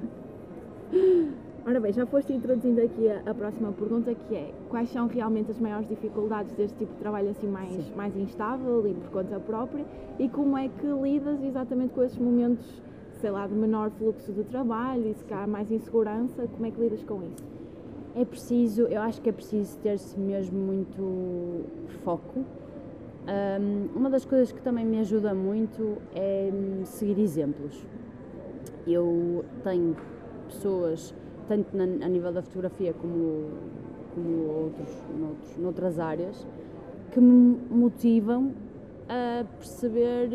Ora 1.67 1.79
bem, 1.79 1.91
já 1.91 2.05
foste 2.05 2.33
introduzindo 2.33 2.81
aqui 2.81 3.07
a, 3.07 3.29
a, 3.29 3.33
próxima 3.33 3.71
pergunta 3.73 4.15
que 4.15 4.33
é 4.33 4.51
quais 4.69 4.89
são 4.89 5.05
realmente 5.05 5.51
as 5.51 5.59
maiores 5.59 5.87
dificuldades 5.87 6.51
deste 6.53 6.75
tipo 6.77 6.93
de 6.93 6.99
trabalho 6.99 7.29
assim 7.29 7.47
mais, 7.47 7.95
mais 7.95 8.15
instável 8.15 8.87
e 8.87 8.93
por 8.93 9.11
conta 9.11 9.39
própria 9.39 9.85
e 10.17 10.27
como 10.29 10.57
é 10.57 10.67
que 10.67 10.87
lidas 10.87 11.43
exatamente 11.43 11.93
com 11.93 12.01
esses 12.01 12.17
momentos 12.17 12.65
sei 13.19 13.31
lá, 13.31 13.45
de 13.47 13.53
menor 13.53 13.91
fluxo 13.91 14.31
de 14.31 14.43
trabalho 14.43 15.09
e 15.09 15.13
se 15.13 15.47
mais 15.47 15.69
insegurança, 15.71 16.47
como 16.47 16.65
é 16.65 16.71
que 16.71 16.79
lidas 16.79 17.03
com 17.03 17.21
isso? 17.23 17.43
É 18.15 18.25
preciso, 18.25 18.83
eu 18.83 19.01
acho 19.01 19.21
que 19.21 19.29
é 19.29 19.31
preciso 19.31 19.77
ter-se 19.79 20.19
mesmo 20.19 20.57
muito 20.57 21.65
foco. 22.03 22.39
Um, 23.27 23.89
uma 23.95 24.09
das 24.09 24.25
coisas 24.25 24.51
que 24.51 24.61
também 24.61 24.85
me 24.85 24.99
ajuda 24.99 25.33
muito 25.33 25.97
é 26.15 26.49
seguir 26.85 27.19
exemplos. 27.21 27.85
Eu 28.87 29.45
tenho 29.63 29.95
pessoas, 30.47 31.13
tanto 31.47 31.75
na, 31.75 31.83
a 31.83 32.09
nível 32.09 32.31
da 32.31 32.41
fotografia 32.41 32.93
como, 32.93 33.51
como 34.15 34.47
outros, 34.47 35.03
noutros, 35.19 35.57
noutras 35.57 35.99
áreas, 35.99 36.47
que 37.11 37.19
me 37.19 37.59
motivam 37.69 38.53
a 39.07 39.43
perceber 39.57 40.29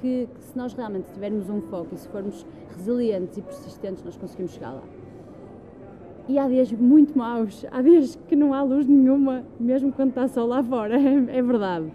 que, 0.00 0.28
que, 0.34 0.44
se 0.44 0.56
nós 0.56 0.72
realmente 0.72 1.12
tivermos 1.12 1.48
um 1.48 1.60
foco 1.62 1.94
e 1.94 1.98
se 1.98 2.08
formos 2.08 2.46
resilientes 2.76 3.36
e 3.38 3.42
persistentes, 3.42 4.02
nós 4.04 4.16
conseguimos 4.16 4.52
chegar 4.52 4.72
lá. 4.72 4.82
E 6.28 6.38
há 6.38 6.46
dias 6.46 6.70
muito 6.72 7.16
maus, 7.16 7.64
há 7.70 7.82
dias 7.82 8.18
que 8.28 8.36
não 8.36 8.54
há 8.54 8.62
luz 8.62 8.86
nenhuma, 8.86 9.44
mesmo 9.58 9.92
quando 9.92 10.10
está 10.10 10.28
sol 10.28 10.46
lá 10.46 10.62
fora, 10.62 10.94
é, 11.00 11.38
é 11.38 11.42
verdade. 11.42 11.92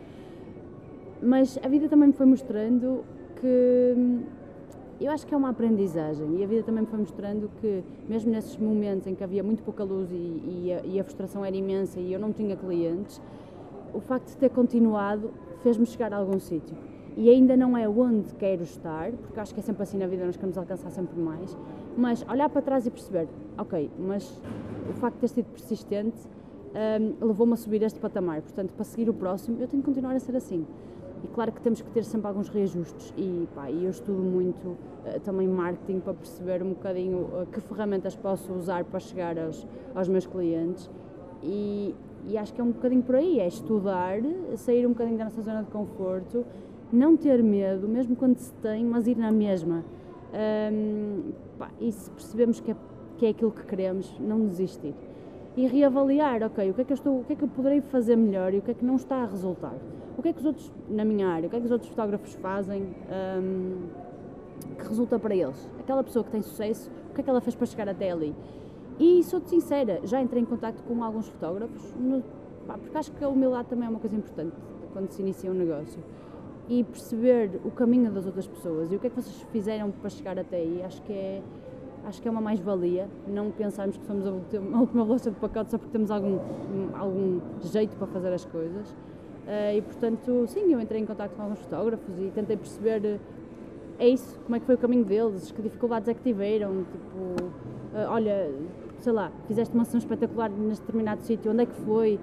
Mas 1.22 1.58
a 1.64 1.68
vida 1.68 1.88
também 1.88 2.08
me 2.08 2.14
foi 2.14 2.26
mostrando 2.26 3.04
que, 3.40 3.96
eu 5.00 5.12
acho 5.12 5.26
que 5.26 5.34
é 5.34 5.38
uma 5.38 5.50
aprendizagem 5.50 6.38
e 6.38 6.44
a 6.44 6.48
vida 6.48 6.64
também 6.64 6.82
me 6.82 6.88
foi 6.88 7.00
mostrando 7.00 7.50
que, 7.62 7.84
mesmo 8.08 8.32
nesses 8.32 8.58
momentos 8.58 9.08
em 9.08 9.16
que 9.16 9.24
havia 9.24 9.44
muito 9.44 9.64
pouca 9.64 9.84
luz 9.84 10.10
e, 10.12 10.16
e, 10.16 10.74
a, 10.74 10.86
e 10.86 11.00
a 11.00 11.04
frustração 11.04 11.44
era 11.44 11.56
imensa 11.56 12.00
e 12.00 12.12
eu 12.12 12.20
não 12.20 12.32
tinha 12.32 12.56
clientes, 12.56 13.22
o 13.94 14.00
facto 14.00 14.28
de 14.28 14.38
ter 14.38 14.50
continuado 14.50 15.32
fez-me 15.64 15.86
chegar 15.86 16.14
a 16.14 16.18
algum 16.18 16.40
sítio. 16.40 16.76
E 17.18 17.30
ainda 17.30 17.56
não 17.56 17.78
é 17.78 17.88
onde 17.88 18.34
quero 18.36 18.64
estar, 18.64 19.12
porque 19.12 19.40
acho 19.40 19.54
que 19.54 19.60
é 19.60 19.64
sempre 19.64 19.84
assim 19.84 19.98
na 19.98 20.06
vida, 20.06 20.26
nós 20.26 20.36
queremos 20.36 20.58
alcançar 20.58 20.90
sempre 20.90 21.18
mais, 21.18 21.58
mas 21.96 22.26
olhar 22.30 22.50
para 22.50 22.62
trás 22.62 22.86
e 22.86 22.92
perceber, 22.92 23.28
ok, 23.58 23.90
mas 23.98 24.42
o 24.90 24.94
facto 24.94 25.16
de 25.16 25.22
ter 25.22 25.28
sido 25.30 25.46
persistente 25.46 26.18
um, 26.76 27.26
levou-me 27.26 27.54
a 27.54 27.56
subir 27.56 27.82
este 27.84 28.00
patamar, 28.00 28.42
portanto, 28.42 28.74
para 28.74 28.84
seguir 28.84 29.10
o 29.10 29.14
próximo, 29.14 29.58
eu 29.62 29.68
tenho 29.68 29.82
que 29.82 29.88
continuar 29.88 30.14
a 30.14 30.20
ser 30.20 30.36
assim. 30.36 30.66
E 31.24 31.28
claro 31.28 31.52
que 31.52 31.62
temos 31.62 31.82
que 31.82 31.90
ter 31.90 32.04
sempre 32.04 32.28
alguns 32.28 32.50
reajustes. 32.50 33.14
E 33.18 33.48
pá, 33.56 33.72
eu 33.72 33.90
estudo 33.90 34.22
muito 34.22 34.68
uh, 34.68 35.20
também 35.24 35.48
marketing 35.48 36.00
para 36.00 36.14
perceber 36.14 36.62
um 36.62 36.70
bocadinho 36.70 37.18
uh, 37.18 37.48
que 37.52 37.60
ferramentas 37.62 38.16
posso 38.16 38.54
usar 38.54 38.84
para 38.84 39.00
chegar 39.00 39.40
aos, 39.40 39.66
aos 39.96 40.08
meus 40.08 40.28
clientes. 40.28 40.90
E, 41.42 41.96
e 42.28 42.38
acho 42.38 42.54
que 42.54 42.62
é 42.62 42.64
um 42.64 42.72
bocadinho 42.72 43.02
por 43.02 43.16
aí, 43.16 43.40
é 43.40 43.48
estudar, 43.48 44.20
sair 44.58 44.86
um 44.86 44.90
bocadinho 44.90 45.18
da 45.18 45.24
nossa 45.24 45.42
zona 45.42 45.64
de 45.64 45.72
conforto, 45.72 46.46
não 46.92 47.18
ter 47.18 47.42
medo, 47.44 47.88
mesmo 47.88 48.16
quando 48.16 48.38
se 48.38 48.54
tem, 48.56 48.84
mas 48.84 49.08
ir 49.08 49.18
na 49.18 49.32
mesma. 49.32 49.84
Um, 50.34 51.32
pá, 51.58 51.70
e 51.80 51.92
se 51.92 52.10
percebemos 52.12 52.60
que 52.60 52.72
é, 52.72 52.76
que 53.18 53.26
é 53.26 53.30
aquilo 53.30 53.52
que 53.52 53.66
queremos, 53.66 54.14
não 54.20 54.46
desistir. 54.46 54.94
E 55.56 55.68
reavaliar, 55.68 56.44
ok, 56.44 56.70
o 56.70 56.74
que, 56.74 56.82
é 56.82 56.84
que 56.84 56.92
eu 56.92 56.96
estou, 56.96 57.20
o 57.22 57.24
que 57.24 57.34
é 57.34 57.36
que 57.36 57.44
eu 57.44 57.48
poderei 57.48 57.82
fazer 57.82 58.16
melhor 58.16 58.54
e 58.54 58.58
o 58.58 58.62
que 58.62 58.72
é 58.72 58.74
que 58.74 58.84
não 58.84 58.96
está 58.96 59.18
a 59.18 59.26
resultar 59.26 59.76
o 60.18 60.22
que 60.22 60.30
é 60.30 60.34
que 60.34 60.40
os 60.40 60.46
outros, 60.46 60.72
na 60.90 61.04
minha 61.04 61.28
área, 61.28 61.48
o 61.48 61.50
que 61.50 61.56
é 61.56 61.60
que 61.60 61.66
os 61.66 61.72
outros 61.72 61.90
fotógrafos 61.90 62.34
fazem 62.36 62.84
um, 62.84 63.88
que 64.78 64.88
resulta 64.88 65.20
para 65.20 65.36
eles? 65.36 65.70
Aquela 65.80 66.04
pessoa 66.04 66.24
que 66.24 66.32
tem 66.32 66.42
sucesso, 66.42 66.90
o 67.12 67.14
que 67.14 67.22
é 67.22 67.24
que 67.24 67.30
ela 67.30 67.42
fez 67.42 67.56
para 67.56 67.66
chegar 67.66 67.90
até 67.90 68.12
ali? 68.12 68.34
E 68.98 69.24
sou-te 69.24 69.50
sincera, 69.50 70.00
já 70.04 70.22
entrei 70.22 70.42
em 70.42 70.46
contato 70.46 70.82
com 70.84 71.04
alguns 71.04 71.28
fotógrafos, 71.28 71.94
no, 72.00 72.24
pá, 72.66 72.78
porque 72.78 72.98
acho 72.98 73.12
que 73.12 73.24
a 73.24 73.28
humildade 73.28 73.68
também 73.68 73.88
é 73.88 73.90
uma 73.90 74.00
coisa 74.00 74.16
importante 74.16 74.56
quando 74.94 75.10
se 75.10 75.22
inicia 75.22 75.52
um 75.52 75.54
negócio. 75.54 76.02
E 76.68 76.84
perceber 76.84 77.62
o 77.64 77.72
caminho 77.72 78.12
das 78.12 78.26
outras 78.26 78.48
pessoas 78.48 78.92
e 78.92 78.96
o 78.96 79.00
que 79.00 79.08
é 79.08 79.10
que 79.10 79.16
vocês 79.16 79.36
fizeram 79.52 79.92
para 79.92 80.10
chegar 80.10 80.40
até 80.40 80.58
aí, 80.58 80.82
acho 80.84 81.02
que 81.04 81.14
é, 81.14 81.42
acho 82.06 82.22
que 82.22 82.28
é 82.28 82.32
uma 82.32 82.42
mais-valia. 82.42 83.08
Não 83.28 83.52
pensarmos 83.52 83.98
que 83.98 84.06
somos 84.06 84.26
a 84.26 84.32
última 84.32 85.06
bolsa 85.06 85.30
de 85.30 85.40
pacote 85.40 85.72
só 85.72 85.78
porque 85.78 85.92
temos 85.92 86.10
algum, 86.10 86.40
algum 86.98 87.40
jeito 87.62 87.96
para 87.98 88.08
fazer 88.08 88.34
as 88.34 88.46
coisas. 88.46 88.90
Uh, 88.90 89.78
e 89.78 89.82
portanto, 89.84 90.48
sim, 90.48 90.74
eu 90.74 90.82
entrei 90.82 91.00
em 91.00 91.06
contato 91.06 91.36
com 91.36 91.44
alguns 91.44 91.60
fotógrafos 91.60 92.18
e 92.18 92.32
tentei 92.34 92.58
perceber 92.58 93.00
uh, 93.06 93.20
é 93.98 94.10
isso, 94.10 94.40
como 94.44 94.56
é 94.56 94.60
que 94.60 94.66
foi 94.66 94.76
o 94.76 94.78
caminho 94.78 95.06
deles, 95.06 95.52
que 95.52 95.62
dificuldades 95.62 96.10
é 96.10 96.14
que 96.14 96.22
tiveram, 96.22 96.84
tipo, 96.84 97.18
uh, 97.98 98.10
olha, 98.10 98.52
sei 99.00 99.14
lá, 99.14 99.32
fizeste 99.48 99.74
uma 99.74 99.84
ação 99.84 99.98
espetacular 99.98 100.50
neste 100.50 100.82
determinado 100.82 101.22
sítio, 101.22 101.52
onde 101.52 101.64
é 101.64 101.66
que 101.66 101.76
foi? 101.76 102.20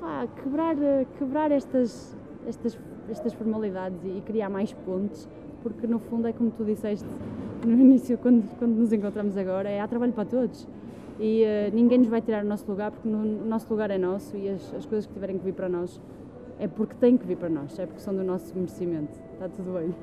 Pá, 0.00 0.26
quebrar, 0.42 0.76
quebrar 1.18 1.50
estas, 1.52 2.16
estas, 2.46 2.78
estas 3.10 3.32
formalidades 3.32 3.98
e, 4.04 4.18
e 4.18 4.22
criar 4.24 4.48
mais 4.48 4.72
pontes, 4.72 5.28
porque 5.62 5.86
no 5.86 5.98
fundo 5.98 6.28
é 6.28 6.32
como 6.32 6.50
tu 6.50 6.64
disseste 6.64 7.06
no 7.64 7.72
início, 7.78 8.16
quando, 8.18 8.48
quando 8.58 8.76
nos 8.76 8.92
encontramos 8.92 9.36
agora, 9.36 9.68
é 9.68 9.80
há 9.80 9.88
trabalho 9.88 10.12
para 10.12 10.24
todos 10.24 10.66
e 11.18 11.42
uh, 11.42 11.74
ninguém 11.74 11.98
nos 11.98 12.08
vai 12.08 12.20
tirar 12.20 12.44
o 12.44 12.48
nosso 12.48 12.64
lugar 12.70 12.92
porque 12.92 13.08
no, 13.08 13.18
o 13.18 13.46
nosso 13.46 13.66
lugar 13.70 13.90
é 13.90 13.98
nosso 13.98 14.36
e 14.36 14.48
as, 14.48 14.74
as 14.74 14.86
coisas 14.86 15.06
que 15.06 15.12
tiverem 15.12 15.36
que 15.36 15.44
vir 15.44 15.54
para 15.54 15.68
nós 15.68 16.00
é 16.58 16.68
porque 16.68 16.94
têm 16.94 17.16
que 17.16 17.26
vir 17.26 17.36
para 17.36 17.48
nós, 17.48 17.78
é 17.78 17.86
porque 17.86 18.00
são 18.00 18.14
do 18.14 18.24
nosso 18.24 18.54
merecimento. 18.54 19.16
Está 19.34 19.48
tudo 19.48 19.78
bem. 19.78 19.94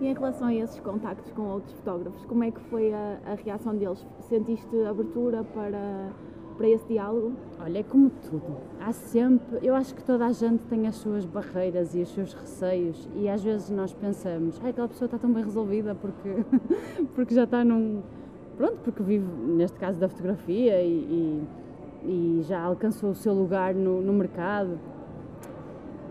E 0.00 0.06
em 0.06 0.14
relação 0.14 0.46
a 0.46 0.54
esses 0.54 0.78
contactos 0.78 1.32
com 1.32 1.42
outros 1.42 1.72
fotógrafos, 1.72 2.24
como 2.26 2.44
é 2.44 2.52
que 2.52 2.60
foi 2.70 2.92
a, 2.94 3.18
a 3.26 3.34
reação 3.34 3.74
deles? 3.74 4.06
Sentiste 4.20 4.84
abertura 4.84 5.42
para, 5.42 6.12
para 6.58 6.68
esse 6.68 6.84
diálogo? 6.86 7.32
Olha, 7.60 7.78
é 7.78 7.82
como 7.84 8.10
tudo. 8.10 8.58
Há 8.80 8.92
sempre. 8.92 9.60
Eu 9.62 9.74
acho 9.76 9.94
que 9.94 10.02
toda 10.02 10.26
a 10.26 10.32
gente 10.32 10.60
tem 10.64 10.88
as 10.88 10.96
suas 10.96 11.24
barreiras 11.24 11.94
e 11.94 12.02
os 12.02 12.12
seus 12.12 12.34
receios, 12.34 13.08
e 13.14 13.28
às 13.28 13.42
vezes 13.42 13.70
nós 13.70 13.94
pensamos, 13.94 14.60
ah, 14.62 14.68
aquela 14.68 14.88
pessoa 14.88 15.06
está 15.06 15.16
tão 15.16 15.32
bem 15.32 15.44
resolvida 15.44 15.94
porque, 15.94 16.44
porque 17.14 17.34
já 17.34 17.44
está 17.44 17.64
num 17.64 18.02
pronto, 18.56 18.78
porque 18.82 19.02
vive, 19.02 19.24
neste 19.24 19.78
caso, 19.78 20.00
da 20.00 20.08
fotografia 20.08 20.82
e, 20.82 21.46
e, 22.04 22.40
e 22.40 22.42
já 22.42 22.60
alcançou 22.60 23.10
o 23.10 23.14
seu 23.14 23.32
lugar 23.32 23.72
no, 23.72 24.02
no 24.02 24.12
mercado. 24.12 24.78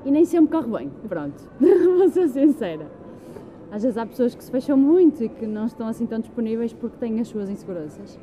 E 0.06 0.12
nem 0.12 0.24
sempre 0.24 0.52
corre 0.52 0.72
bem, 0.72 0.92
pronto, 1.10 1.44
vou 1.60 2.08
ser 2.08 2.30
sincera. 2.30 2.88
Às 3.70 3.84
vezes 3.84 3.98
há 3.98 4.06
pessoas 4.06 4.34
que 4.34 4.42
se 4.42 4.50
fecham 4.50 4.78
muito 4.78 5.22
e 5.22 5.28
que 5.28 5.46
não 5.46 5.66
estão 5.66 5.90
assim 5.90 6.06
tão 6.06 6.20
disponíveis 6.20 6.72
porque 6.72 6.96
têm 6.98 7.20
as 7.20 7.28
suas 7.28 7.50
inseguranças. 7.50 8.18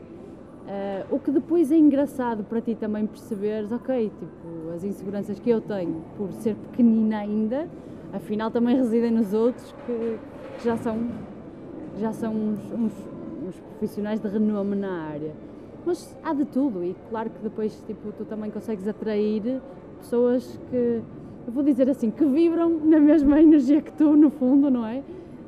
Uh, 0.64 1.14
o 1.14 1.18
que 1.18 1.30
depois 1.30 1.70
é 1.70 1.76
engraçado 1.76 2.42
para 2.44 2.60
ti 2.60 2.74
também 2.74 3.06
perceberes, 3.06 3.70
ok, 3.70 4.10
tipo, 4.18 4.70
as 4.74 4.82
inseguranças 4.82 5.38
que 5.38 5.50
eu 5.50 5.60
tenho 5.60 6.02
por 6.16 6.32
ser 6.32 6.54
pequenina 6.54 7.18
ainda, 7.18 7.68
afinal 8.12 8.50
também 8.50 8.74
residem 8.74 9.10
nos 9.10 9.34
outros 9.34 9.74
que, 9.84 10.18
que 10.56 10.64
já 10.64 10.76
são, 10.78 10.98
já 11.98 12.12
são 12.12 12.32
uns, 12.32 12.60
uns 12.72 12.92
uns 13.44 13.60
profissionais 13.60 14.20
de 14.20 14.28
renome 14.28 14.74
na 14.74 15.02
área. 15.08 15.32
Mas 15.84 16.16
há 16.24 16.32
de 16.32 16.44
tudo 16.46 16.82
e 16.82 16.96
claro 17.10 17.30
que 17.30 17.42
depois 17.42 17.82
tipo, 17.86 18.10
tu 18.12 18.24
também 18.24 18.50
consegues 18.50 18.88
atrair 18.88 19.60
pessoas 19.98 20.58
que, 20.70 21.02
eu 21.46 21.52
vou 21.52 21.62
dizer 21.62 21.88
assim, 21.90 22.10
que 22.10 22.24
vibram 22.24 22.70
na 22.70 22.98
mesma 22.98 23.40
energia 23.40 23.82
que 23.82 23.92
tu, 23.92 24.16
no 24.16 24.30
fundo, 24.30 24.70
não 24.70 24.86
é? 24.86 25.02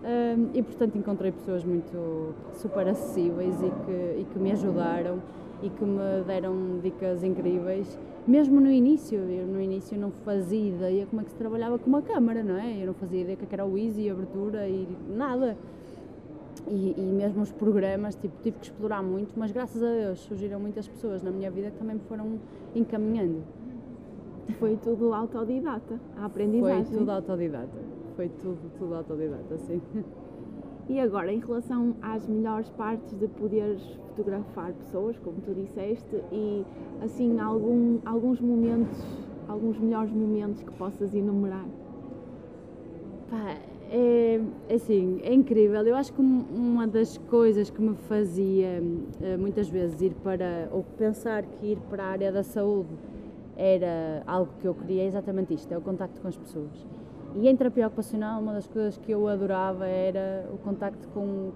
Um, 0.07 0.51
e 0.55 0.63
portanto 0.63 0.97
encontrei 0.97 1.33
pessoas 1.33 1.65
muito 1.65 2.33
super 2.55 2.87
acessíveis 2.87 3.61
e 3.61 3.71
que, 3.85 4.21
e 4.21 4.27
que 4.33 4.39
me 4.39 4.53
ajudaram 4.53 5.19
e 5.61 5.69
que 5.69 5.85
me 5.85 6.23
deram 6.25 6.79
dicas 6.81 7.25
incríveis, 7.25 7.99
mesmo 8.25 8.61
no 8.61 8.71
início. 8.71 9.19
Eu 9.19 9.49
no 9.49 9.61
início 9.61 9.99
não 9.99 10.13
fazia 10.13 10.69
ideia 10.69 11.07
como 11.07 11.23
é 11.23 11.25
que 11.25 11.31
se 11.31 11.37
trabalhava 11.37 11.77
com 11.77 11.89
uma 11.89 12.03
câmera, 12.03 12.45
não 12.45 12.57
é? 12.57 12.81
Eu 12.81 12.87
não 12.87 12.95
fazia 12.95 13.23
ideia 13.23 13.37
que 13.37 13.47
era 13.53 13.65
o 13.65 13.77
easy, 13.77 14.09
abertura 14.09 14.69
e 14.69 14.87
nada. 15.09 15.57
E, 16.69 16.95
e, 16.97 17.03
mesmo 17.03 17.43
os 17.43 17.53
programas, 17.53 18.15
tipo, 18.17 18.35
tive 18.43 18.59
que 18.59 18.67
explorar 18.67 19.03
muito, 19.03 19.33
mas 19.37 19.51
graças 19.53 19.83
a 19.83 19.89
Deus 19.89 20.21
surgiram 20.21 20.59
muitas 20.59 20.87
pessoas 20.89 21.23
na 21.23 21.31
minha 21.31 21.51
vida 21.51 21.71
que 21.71 21.79
também 21.79 21.97
me 21.97 22.03
foram 22.09 22.39
encaminhando. 22.75 23.43
Foi 24.59 24.77
tudo 24.77 25.13
autodidata, 25.13 26.01
a 26.17 26.27
aprendizagem. 26.27 26.85
Foi 26.85 26.99
tudo 26.99 27.11
autodidata, 27.11 27.79
foi 28.17 28.29
tudo, 28.29 28.59
tudo 28.79 28.95
autodidata, 28.95 29.57
sim. 29.59 29.81
E 30.89 31.01
agora, 31.01 31.33
em 31.33 31.41
relação 31.41 31.97
às 32.01 32.27
melhores 32.29 32.71
partes 32.71 33.13
de 33.13 33.27
poderes 33.27 33.83
fotografar 34.07 34.73
pessoas, 34.73 35.19
como 35.19 35.41
tu 35.41 35.53
disseste, 35.53 36.23
e 36.31 36.65
assim, 37.03 37.41
algum, 37.41 37.99
alguns 38.05 38.41
momentos, 38.41 38.97
alguns 39.49 39.77
melhores 39.81 40.13
momentos 40.13 40.63
que 40.63 40.73
possas 40.75 41.13
enumerar? 41.13 41.67
Pá, 43.29 43.57
é, 43.91 44.41
é, 44.69 44.75
assim, 44.75 45.21
é 45.25 45.35
incrível. 45.35 45.85
Eu 45.85 45.97
acho 45.97 46.13
que 46.13 46.21
uma 46.21 46.87
das 46.87 47.19
coisas 47.19 47.69
que 47.69 47.81
me 47.83 47.97
fazia 48.09 48.81
eh, 49.21 49.37
muitas 49.37 49.69
vezes 49.69 50.01
ir 50.01 50.15
para, 50.23 50.69
ou 50.71 50.85
pensar 50.97 51.43
que 51.43 51.73
ir 51.73 51.79
para 51.91 52.05
a 52.05 52.07
área 52.07 52.31
da 52.31 52.45
saúde 52.45 52.91
era 53.57 54.23
algo 54.25 54.53
que 54.61 54.69
eu 54.69 54.75
queria, 54.75 55.03
é 55.03 55.07
exatamente 55.07 55.53
isto, 55.53 55.73
é 55.73 55.77
o 55.77 55.81
contacto 55.81 56.21
com 56.21 56.29
as 56.29 56.37
pessoas. 56.37 56.87
E 57.35 57.49
em 57.49 57.57
terapia 57.57 57.87
ocupacional, 57.87 58.41
uma 58.41 58.55
das 58.55 58.67
coisas 58.67 58.97
que 58.99 59.13
eu 59.13 59.27
adorava 59.29 59.87
era 59.87 60.49
o 60.53 60.59
contacto 60.59 61.07
com 61.09 61.51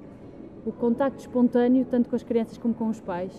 o 0.67 0.73
contacto 0.73 1.21
espontâneo, 1.21 1.87
tanto 1.91 2.09
com 2.09 2.17
as 2.17 2.23
crianças 2.23 2.59
como 2.59 2.75
com 2.75 2.89
os 2.89 3.01
pais. 3.01 3.33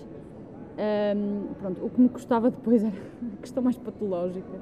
Um, 0.78 1.54
pronto, 1.60 1.86
o 1.86 1.90
que 1.90 2.02
me 2.02 2.10
custava 2.10 2.50
depois 2.50 2.82
era 2.84 2.96
a 2.96 3.42
questão 3.42 3.62
mais 3.62 3.78
patológica, 3.78 4.60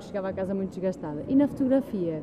chegava 0.00 0.28
a 0.28 0.32
casa 0.32 0.54
muito 0.54 0.70
desgastada. 0.70 1.24
E 1.28 1.34
na 1.34 1.46
fotografia, 1.48 2.22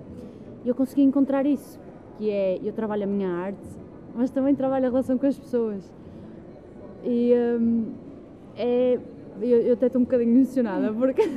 eu 0.66 0.74
consegui 0.74 1.04
encontrar 1.04 1.46
isso, 1.46 1.80
que 2.18 2.30
é, 2.30 2.60
eu 2.64 2.74
trabalho 2.74 3.04
a 3.04 3.08
minha 3.08 3.30
arte, 3.30 3.68
mas 4.16 4.32
também 4.32 4.56
trabalho 4.56 4.88
a 4.88 4.90
relação 4.90 5.18
com 5.18 5.28
as 5.28 5.38
pessoas. 5.38 5.92
E 7.04 7.34
um, 7.60 7.92
é, 8.58 9.00
eu, 9.42 9.62
eu 9.62 9.74
até 9.74 9.86
estou 9.86 10.02
um 10.02 10.06
bocadinho 10.06 10.36
emocionada, 10.36 10.92
porque, 10.94 11.22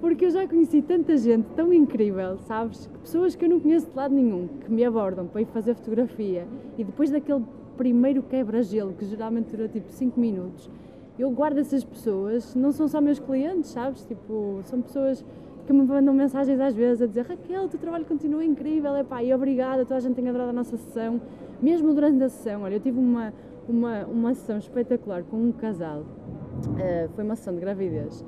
porque 0.00 0.26
eu 0.26 0.30
já 0.30 0.46
conheci 0.46 0.82
tanta 0.82 1.16
gente 1.16 1.46
tão 1.54 1.72
incrível, 1.72 2.38
sabes? 2.38 2.86
Pessoas 3.02 3.34
que 3.34 3.44
eu 3.44 3.48
não 3.48 3.60
conheço 3.60 3.90
de 3.90 3.96
lado 3.96 4.14
nenhum, 4.14 4.46
que 4.46 4.70
me 4.70 4.84
abordam 4.84 5.26
para 5.26 5.40
ir 5.40 5.46
fazer 5.46 5.74
fotografia, 5.74 6.46
e 6.76 6.84
depois 6.84 7.10
daquele 7.10 7.44
primeiro 7.76 8.22
quebra-gelo, 8.22 8.92
que 8.92 9.04
geralmente 9.04 9.50
dura 9.50 9.68
tipo 9.68 9.90
5 9.90 10.18
minutos, 10.18 10.70
eu 11.18 11.30
guardo 11.30 11.58
essas 11.58 11.82
pessoas, 11.82 12.54
não 12.54 12.72
são 12.72 12.86
só 12.86 13.00
meus 13.00 13.18
clientes, 13.18 13.70
sabes? 13.70 14.04
Tipo, 14.04 14.60
são 14.64 14.82
pessoas 14.82 15.24
que 15.66 15.72
me 15.72 15.82
mandam 15.82 16.14
mensagens 16.14 16.60
às 16.60 16.74
vezes 16.74 17.02
a 17.02 17.06
dizer 17.06 17.26
Raquel, 17.26 17.64
o 17.64 17.68
teu 17.68 17.80
trabalho 17.80 18.04
continua 18.04 18.44
incrível, 18.44 18.94
epá, 18.96 19.22
e 19.22 19.34
obrigada, 19.34 19.84
toda 19.84 19.96
a 19.96 20.00
gente 20.00 20.14
tem 20.14 20.28
adorado 20.28 20.50
a 20.50 20.52
nossa 20.52 20.76
sessão, 20.76 21.20
mesmo 21.60 21.92
durante 21.92 22.22
a 22.22 22.28
sessão, 22.28 22.62
olha, 22.62 22.74
eu 22.74 22.80
tive 22.80 22.98
uma, 22.98 23.32
uma, 23.68 24.04
uma 24.04 24.34
sessão 24.34 24.58
espetacular 24.58 25.24
com 25.24 25.36
um 25.38 25.52
casal, 25.52 26.02
uh, 26.02 27.08
foi 27.14 27.24
uma 27.24 27.34
sessão 27.34 27.54
de 27.54 27.60
gravidez, 27.60 28.24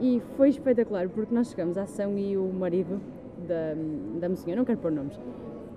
e 0.00 0.20
foi 0.36 0.48
espetacular 0.50 1.08
porque 1.08 1.34
nós 1.34 1.48
chegamos 1.48 1.76
à 1.78 1.86
sessão 1.86 2.18
e 2.18 2.36
o 2.36 2.52
marido 2.52 3.00
da, 3.46 3.74
da 4.20 4.28
mocinha, 4.28 4.56
não 4.56 4.64
quero 4.64 4.78
pôr 4.78 4.90
nomes, 4.90 5.18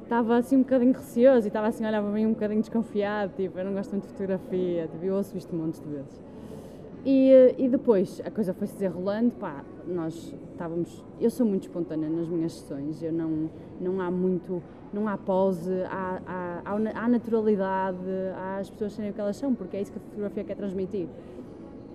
estava 0.04 0.38
assim 0.38 0.58
um 0.58 0.64
bocadinho 0.64 0.94
receoso 0.94 1.46
e 1.46 1.50
estava 1.50 1.68
assim, 1.68 1.86
olhava 1.86 2.12
bem 2.12 2.26
um 2.26 2.34
bocadinho 2.34 2.62
desconfiado, 2.62 3.34
tipo, 3.36 3.58
eu 3.60 3.66
não 3.66 3.74
gosto 3.74 3.92
muito 3.92 4.04
de 4.04 4.10
fotografia, 4.10 4.88
tipo, 4.88 5.06
eu 5.06 5.16
ouço 5.16 5.38
isto 5.38 5.56
montes 5.56 5.80
de 5.80 5.88
vezes. 5.88 6.22
E, 7.06 7.56
e 7.58 7.70
depois 7.70 8.22
a 8.26 8.32
coisa 8.32 8.54
foi-se 8.54 8.74
desenrolando, 8.74 9.32
pá, 9.32 9.64
nós 9.88 10.36
estávamos, 10.52 11.04
eu 11.22 11.30
sou 11.30 11.46
muito 11.46 11.64
espontânea 11.64 12.10
nas 12.10 12.28
minhas 12.28 12.54
sessões, 12.54 13.02
eu 13.02 13.14
não, 13.14 13.50
não 13.80 14.02
há 14.02 14.12
muito, 14.12 14.62
não 14.92 15.08
há 15.08 15.18
pose, 15.18 15.72
há, 15.84 16.22
há, 16.26 16.62
há, 16.66 17.04
há 17.04 17.08
naturalidade, 17.08 17.98
há 18.36 18.58
as 18.58 18.70
pessoas 18.70 18.94
serem 18.94 19.12
o 19.12 19.14
que 19.14 19.22
elas 19.22 19.38
são, 19.38 19.56
porque 19.56 19.78
é 19.78 19.82
isso 19.82 19.92
que 19.92 19.98
a 19.98 20.02
fotografia 20.02 20.44
quer 20.44 20.56
transmitir. 20.56 21.08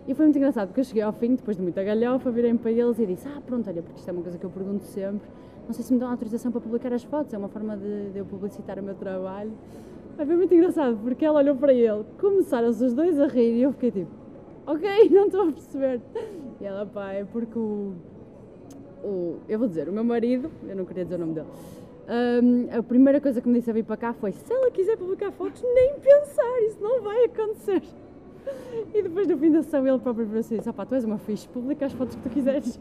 E 0.07 0.13
foi 0.13 0.27
muito 0.27 0.37
engraçado, 0.37 0.69
porque 0.69 0.81
eu 0.81 0.85
cheguei 0.85 1.03
ao 1.03 1.13
fim, 1.13 1.35
depois 1.35 1.57
de 1.57 1.63
muita 1.63 1.83
galhofa, 1.83 2.31
virei 2.31 2.53
para 2.55 2.71
eles 2.71 2.99
e 2.99 3.07
disse, 3.07 3.27
ah 3.27 3.41
pronto, 3.45 3.69
olha, 3.71 3.83
porque 3.83 3.99
isto 3.99 4.09
é 4.09 4.13
uma 4.13 4.23
coisa 4.23 4.37
que 4.37 4.45
eu 4.45 4.51
pergunto 4.51 4.85
sempre, 4.85 5.27
não 5.67 5.73
sei 5.73 5.83
se 5.83 5.95
me 5.95 5.99
dão 5.99 6.11
autorização 6.11 6.53
para 6.53 6.61
publicar 6.61 6.93
as 6.93 7.03
fotos, 7.05 7.33
é 7.33 7.39
uma 7.39 7.49
forma 7.49 7.75
de, 7.75 8.11
de 8.11 8.19
eu 8.19 8.27
publicitar 8.27 8.79
o 8.79 8.83
meu 8.83 8.95
trabalho. 8.95 9.53
Mas 10.17 10.27
foi 10.27 10.37
muito 10.37 10.55
engraçado, 10.55 10.99
porque 11.03 11.25
ela 11.25 11.41
olhou 11.41 11.57
para 11.57 11.73
ele, 11.73 12.05
começaram-se 12.19 12.85
os 12.85 12.93
dois 12.93 13.19
a 13.19 13.27
rir 13.27 13.57
e 13.57 13.63
eu 13.63 13.73
fiquei 13.73 13.91
tipo, 13.91 14.11
ok, 14.67 14.89
não 15.09 15.27
estou 15.27 15.49
a 15.49 15.53
perceber. 15.53 16.03
E 16.61 16.65
ela, 16.65 16.85
pá, 16.85 17.13
é 17.13 17.25
porque 17.25 17.59
o, 17.59 17.95
o, 19.03 19.37
eu 19.49 19.59
vou 19.59 19.67
dizer, 19.67 19.89
o 19.89 19.93
meu 19.93 20.05
marido, 20.05 20.51
eu 20.69 20.77
não 20.77 20.85
queria 20.85 21.05
dizer 21.05 21.17
o 21.17 21.19
nome 21.19 21.33
dele, 21.33 21.49
um, 22.07 22.79
a 22.79 22.83
primeira 22.83 23.23
coisa 23.23 23.41
que 23.41 23.49
me 23.49 23.59
disse 23.59 23.71
a 23.71 23.73
vir 23.73 23.85
para 23.85 23.97
cá 23.97 24.13
foi, 24.13 24.33
se 24.33 24.53
ela 24.53 24.71
quiser 24.71 24.99
publicar 24.99 25.33
fotos, 25.33 25.63
nem 25.63 25.95
pensar, 25.95 26.61
isso 26.69 26.79
não 26.83 27.01
vai 27.01 27.25
acontecer. 27.25 27.83
E 28.93 29.03
depois 29.03 29.27
no 29.27 29.37
fim 29.39 29.51
da 29.51 29.63
sessão 29.63 29.87
ele 29.87 29.99
próprio 29.99 30.27
disse 30.27 30.57
assim, 30.57 30.73
pá, 30.73 30.85
tu 30.85 30.95
és 30.95 31.05
uma 31.05 31.19
fixe, 31.19 31.49
publica 31.49 31.87
as 31.87 31.93
fotos 31.93 32.15
que 32.17 32.23
tu 32.23 32.31
quiseres. 32.31 32.79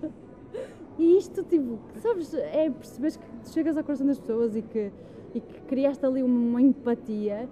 E 0.97 1.17
isto, 1.17 1.43
tipo, 1.43 1.79
sabes, 1.97 2.33
é 2.33 2.69
perceber 2.69 3.13
que 3.13 3.49
chegas 3.49 3.77
ao 3.77 3.83
coração 3.83 4.05
das 4.05 4.19
pessoas 4.19 4.55
e 4.55 4.61
que, 4.61 4.91
e 5.33 5.39
que 5.39 5.61
criaste 5.61 6.05
ali 6.05 6.21
uma 6.21 6.61
empatia. 6.61 7.49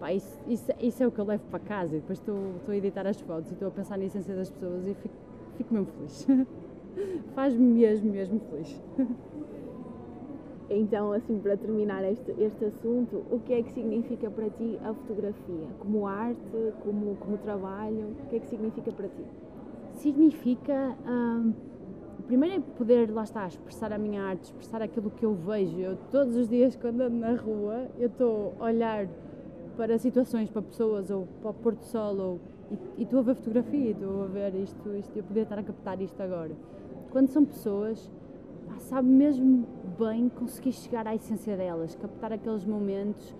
Pá, 0.00 0.12
isso, 0.12 0.40
isso, 0.48 0.72
isso, 0.80 1.02
é 1.02 1.06
o 1.06 1.12
que 1.12 1.20
eu 1.20 1.24
levo 1.24 1.44
para 1.48 1.60
casa. 1.60 1.96
E 1.96 2.00
depois 2.00 2.18
estou, 2.18 2.56
estou 2.56 2.72
a 2.72 2.76
editar 2.76 3.06
as 3.06 3.20
fotos 3.20 3.50
e 3.50 3.54
estou 3.54 3.68
a 3.68 3.70
pensar 3.70 3.96
na 3.96 4.04
essência 4.04 4.34
das 4.34 4.50
pessoas 4.50 4.86
e 4.86 4.94
fico, 4.94 5.14
fico 5.56 5.74
mesmo 5.74 5.86
feliz. 5.92 6.26
Faz-me 7.34 7.64
mesmo, 7.64 8.10
mesmo 8.10 8.40
feliz. 8.50 8.80
Então, 10.70 11.12
assim, 11.12 11.38
para 11.38 11.56
terminar 11.56 12.02
este, 12.04 12.30
este 12.38 12.64
assunto, 12.64 13.24
o 13.30 13.40
que 13.40 13.52
é 13.52 13.62
que 13.62 13.72
significa 13.72 14.30
para 14.30 14.48
ti 14.50 14.78
a 14.82 14.94
fotografia? 14.94 15.66
Como 15.78 16.06
arte, 16.06 16.72
como, 16.82 17.16
como 17.16 17.36
trabalho? 17.38 18.14
O 18.24 18.28
que 18.28 18.36
é 18.36 18.38
que 18.38 18.46
significa 18.46 18.90
para 18.92 19.08
ti? 19.08 19.24
Significa. 19.94 20.96
Hum, 21.06 21.52
primeiro 22.26 22.56
é 22.56 22.60
poder, 22.78 23.10
lá 23.10 23.24
está, 23.24 23.46
expressar 23.46 23.92
a 23.92 23.98
minha 23.98 24.22
arte, 24.22 24.44
expressar 24.44 24.80
aquilo 24.80 25.10
que 25.10 25.24
eu 25.24 25.34
vejo. 25.34 25.78
Eu, 25.78 25.96
todos 26.10 26.36
os 26.36 26.48
dias, 26.48 26.74
quando 26.76 27.02
ando 27.02 27.16
na 27.16 27.34
rua, 27.34 27.88
eu 27.98 28.06
estou 28.06 28.54
a 28.58 28.64
olhar 28.64 29.06
para 29.76 29.98
situações, 29.98 30.50
para 30.50 30.62
pessoas, 30.62 31.10
ou 31.10 31.26
para 31.40 31.50
o 31.50 31.54
Porto 31.54 31.82
Sol, 31.82 32.16
ou, 32.16 32.40
e 32.96 33.02
estou 33.02 33.18
a 33.18 33.22
ver 33.22 33.34
fotografia, 33.34 33.90
estou 33.90 34.24
a 34.24 34.26
ver 34.26 34.54
isto, 34.54 34.96
isto, 34.96 35.16
eu 35.16 35.24
poder 35.24 35.42
estar 35.42 35.58
a 35.58 35.62
captar 35.62 36.00
isto 36.00 36.20
agora. 36.22 36.52
Quando 37.10 37.28
são 37.28 37.44
pessoas, 37.44 38.10
pá, 38.66 38.78
sabe 38.78 39.08
mesmo 39.08 39.66
bem 39.98 40.28
conseguir 40.28 40.72
chegar 40.72 41.06
à 41.06 41.14
essência 41.14 41.56
delas, 41.56 41.94
captar 41.94 42.32
aqueles 42.32 42.64
momentos 42.64 43.34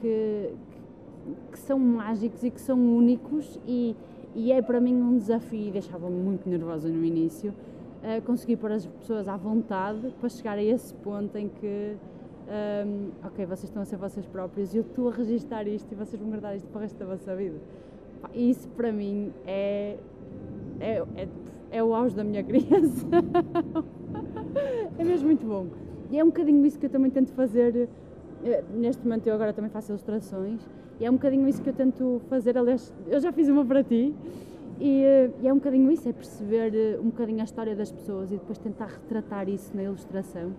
que, 0.00 0.54
que, 0.70 1.52
que 1.52 1.58
são 1.58 1.78
mágicos 1.78 2.42
e 2.44 2.50
que 2.50 2.60
são 2.60 2.78
únicos 2.78 3.58
e, 3.66 3.96
e 4.34 4.52
é 4.52 4.60
para 4.60 4.80
mim 4.80 4.94
um 4.94 5.16
desafio, 5.16 5.72
deixava-me 5.72 6.18
muito 6.18 6.48
nervosa 6.48 6.88
no 6.88 7.04
início, 7.04 7.52
uh, 8.02 8.22
conseguir 8.22 8.56
pôr 8.56 8.72
as 8.72 8.86
pessoas 8.86 9.28
à 9.28 9.36
vontade 9.36 10.12
para 10.20 10.28
chegar 10.28 10.58
a 10.58 10.62
esse 10.62 10.92
ponto 10.94 11.36
em 11.36 11.48
que 11.48 11.96
um, 12.52 13.10
ok, 13.26 13.46
vocês 13.46 13.64
estão 13.64 13.82
a 13.82 13.84
ser 13.84 13.96
vocês 13.96 14.26
próprios 14.26 14.74
e 14.74 14.78
eu 14.78 14.82
estou 14.82 15.08
a 15.08 15.12
registar 15.12 15.66
isto 15.66 15.90
e 15.92 15.94
vocês 15.94 16.20
vão 16.20 16.28
guardar 16.28 16.56
isto 16.56 16.68
para 16.68 16.78
o 16.78 16.82
resto 16.82 16.98
da 16.98 17.06
vossa 17.06 17.34
vida. 17.36 17.58
Isso 18.34 18.68
para 18.70 18.92
mim 18.92 19.32
é, 19.46 19.96
é, 20.80 21.02
é, 21.16 21.28
é 21.72 21.82
o 21.82 21.94
auge 21.94 22.14
da 22.14 22.22
minha 22.22 22.44
criança. 22.44 23.06
é 24.98 25.04
mesmo 25.04 25.26
muito 25.26 25.44
bom. 25.46 25.66
E 26.10 26.18
é 26.18 26.22
um 26.22 26.26
bocadinho 26.26 26.64
isso 26.66 26.78
que 26.78 26.86
eu 26.86 26.90
também 26.90 27.10
tento 27.10 27.32
fazer. 27.32 27.88
Eh, 28.44 28.62
neste 28.74 29.02
momento 29.02 29.26
eu 29.26 29.34
agora 29.34 29.52
também 29.52 29.70
faço 29.70 29.90
ilustrações 29.90 30.60
e 31.00 31.06
é 31.06 31.10
um 31.10 31.14
bocadinho 31.14 31.48
isso 31.48 31.62
que 31.62 31.70
eu 31.70 31.74
tento 31.74 32.20
fazer. 32.28 32.58
Aliás, 32.58 32.92
eu 33.08 33.18
já 33.18 33.32
fiz 33.32 33.48
uma 33.48 33.64
para 33.64 33.82
ti 33.82 34.14
e, 34.78 35.02
eh, 35.02 35.30
e, 35.40 35.48
é 35.48 35.52
um 35.52 35.56
bocadinho 35.56 35.90
isso, 35.90 36.06
é 36.08 36.12
perceber 36.12 36.74
eh, 36.74 36.98
um 37.00 37.06
bocadinho 37.06 37.40
a 37.40 37.44
história 37.44 37.74
das 37.74 37.90
pessoas 37.90 38.30
e 38.30 38.36
depois 38.36 38.58
tentar 38.58 38.86
retratar 38.86 39.48
isso 39.48 39.74
na 39.74 39.84
ilustração, 39.84 40.52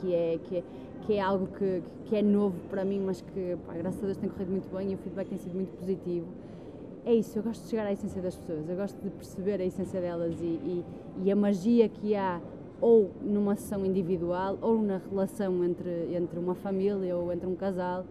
que 0.00 0.14
é, 0.14 0.38
que 0.44 0.56
é, 0.58 0.62
que 1.06 1.14
é 1.14 1.20
algo 1.20 1.46
que, 1.46 1.82
que 2.04 2.16
é 2.16 2.22
novo 2.22 2.56
para 2.68 2.84
mim, 2.84 3.00
mas 3.00 3.22
que, 3.22 3.56
pá, 3.66 3.72
graças 3.72 4.02
a 4.02 4.06
Deus, 4.06 4.18
tem 4.18 4.28
corrido 4.28 4.50
muito 4.50 4.76
bem 4.76 4.92
e 4.92 4.94
o 4.94 4.98
feedback 4.98 5.28
tem 5.28 5.38
sido 5.38 5.54
muito 5.54 5.74
positivo. 5.78 6.26
É 7.04 7.14
isso, 7.14 7.38
eu 7.38 7.42
gosto 7.42 7.62
de 7.62 7.70
chegar 7.70 7.86
à 7.86 7.92
essência 7.92 8.20
das 8.20 8.36
pessoas, 8.36 8.68
eu 8.68 8.76
gosto 8.76 9.00
de 9.00 9.10
perceber 9.10 9.60
a 9.60 9.64
essência 9.64 10.00
delas 10.00 10.38
e, 10.40 10.44
e, 10.44 10.84
e 11.24 11.32
a 11.32 11.36
magia 11.36 11.88
que 11.88 12.14
há 12.14 12.40
ou 12.80 13.10
numa 13.22 13.56
sessão 13.56 13.84
individual 13.84 14.58
ou 14.60 14.80
na 14.82 14.98
relação 14.98 15.64
entre, 15.64 16.14
entre 16.14 16.38
uma 16.38 16.54
família 16.54 17.16
ou 17.16 17.32
entre 17.32 17.46
um 17.46 17.56
casal 17.56 18.04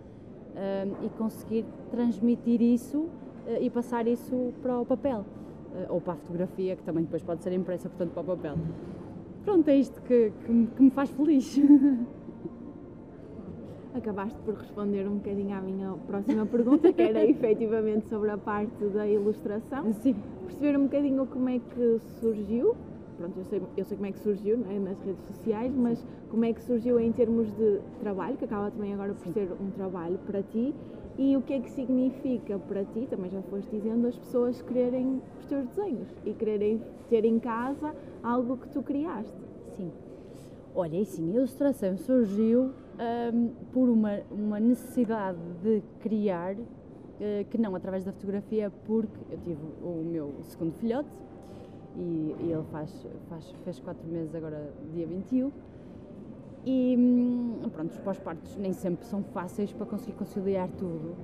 um, 0.55 1.05
e 1.05 1.09
conseguir 1.11 1.65
transmitir 1.91 2.61
isso 2.61 3.07
eh, 3.47 3.61
e 3.61 3.69
passar 3.69 4.07
isso 4.07 4.53
para 4.61 4.79
o 4.79 4.85
papel 4.85 5.25
eh, 5.75 5.85
ou 5.89 6.01
para 6.01 6.13
a 6.13 6.15
fotografia, 6.17 6.75
que 6.75 6.83
também 6.83 7.03
depois 7.03 7.23
pode 7.23 7.43
ser 7.43 7.53
impressa, 7.53 7.87
portanto, 7.87 8.11
para 8.11 8.21
o 8.21 8.35
papel. 8.35 8.55
Pronto, 9.45 9.67
é 9.69 9.77
isto 9.77 10.01
que, 10.01 10.31
que, 10.45 10.67
que 10.75 10.83
me 10.83 10.89
faz 10.89 11.09
feliz. 11.11 11.57
Acabaste 13.97 14.37
por 14.45 14.53
responder 14.53 15.07
um 15.07 15.15
bocadinho 15.15 15.57
à 15.57 15.59
minha 15.59 15.93
próxima 16.05 16.45
pergunta, 16.45 16.93
que 16.93 17.01
era 17.01 17.25
efetivamente 17.25 18.07
sobre 18.07 18.29
a 18.29 18.37
parte 18.37 18.85
da 18.93 19.07
ilustração. 19.07 19.91
Sim. 19.93 20.15
Perceber 20.45 20.77
um 20.77 20.83
bocadinho 20.83 21.25
como 21.25 21.49
é 21.49 21.57
que 21.57 21.99
surgiu. 22.19 22.75
Pronto, 23.17 23.39
eu 23.39 23.45
sei, 23.45 23.61
eu 23.75 23.83
sei 23.83 23.97
como 23.97 24.05
é 24.05 24.11
que 24.11 24.19
surgiu 24.19 24.63
é? 24.69 24.77
nas 24.77 24.99
redes 25.01 25.25
sociais, 25.25 25.73
mas 25.75 26.05
como 26.29 26.45
é 26.45 26.53
que 26.53 26.61
surgiu 26.61 26.99
em 26.99 27.11
termos 27.11 27.51
de 27.55 27.79
trabalho, 27.99 28.37
que 28.37 28.45
acaba 28.45 28.69
também 28.69 28.93
agora 28.93 29.15
por 29.15 29.25
Sim. 29.25 29.33
ser 29.33 29.51
um 29.59 29.71
trabalho 29.71 30.19
para 30.27 30.43
ti, 30.43 30.75
e 31.17 31.35
o 31.35 31.41
que 31.41 31.53
é 31.53 31.59
que 31.59 31.71
significa 31.71 32.59
para 32.59 32.85
ti, 32.85 33.07
também 33.09 33.31
já 33.31 33.41
foste 33.41 33.71
dizendo, 33.71 34.05
as 34.05 34.15
pessoas 34.15 34.61
quererem 34.61 35.19
os 35.39 35.45
teus 35.47 35.65
desenhos 35.69 36.07
e 36.23 36.33
quererem 36.33 36.79
ter 37.09 37.25
em 37.25 37.39
casa 37.39 37.95
algo 38.21 38.57
que 38.57 38.69
tu 38.69 38.83
criaste. 38.83 39.33
Sim. 39.75 39.91
Olha, 40.75 40.97
e 40.97 41.05
sim, 41.05 41.31
a 41.31 41.37
ilustração 41.37 41.97
surgiu 41.97 42.69
um, 42.99 43.49
por 43.71 43.89
uma, 43.89 44.19
uma 44.31 44.59
necessidade 44.59 45.39
de 45.63 45.81
criar, 45.99 46.55
uh, 46.55 47.45
que 47.49 47.57
não 47.57 47.75
através 47.75 48.03
da 48.03 48.11
fotografia, 48.11 48.71
porque 48.85 49.19
eu 49.29 49.37
tive 49.39 49.61
o 49.81 50.03
meu 50.03 50.33
segundo 50.43 50.73
filhote 50.73 51.09
e, 51.95 52.35
e 52.39 52.51
ele 52.51 52.63
faz, 52.71 53.05
faz, 53.29 53.51
fez 53.63 53.79
quatro 53.79 54.07
meses 54.07 54.33
agora, 54.35 54.71
dia 54.93 55.05
21 55.07 55.51
e 56.65 56.95
hum, 56.97 57.69
pronto, 57.71 57.91
os 57.91 57.99
pós-partos 57.99 58.57
nem 58.57 58.73
sempre 58.73 59.05
são 59.05 59.23
fáceis 59.23 59.71
para 59.71 59.85
conseguir 59.85 60.17
conciliar 60.17 60.67
tudo 60.77 61.15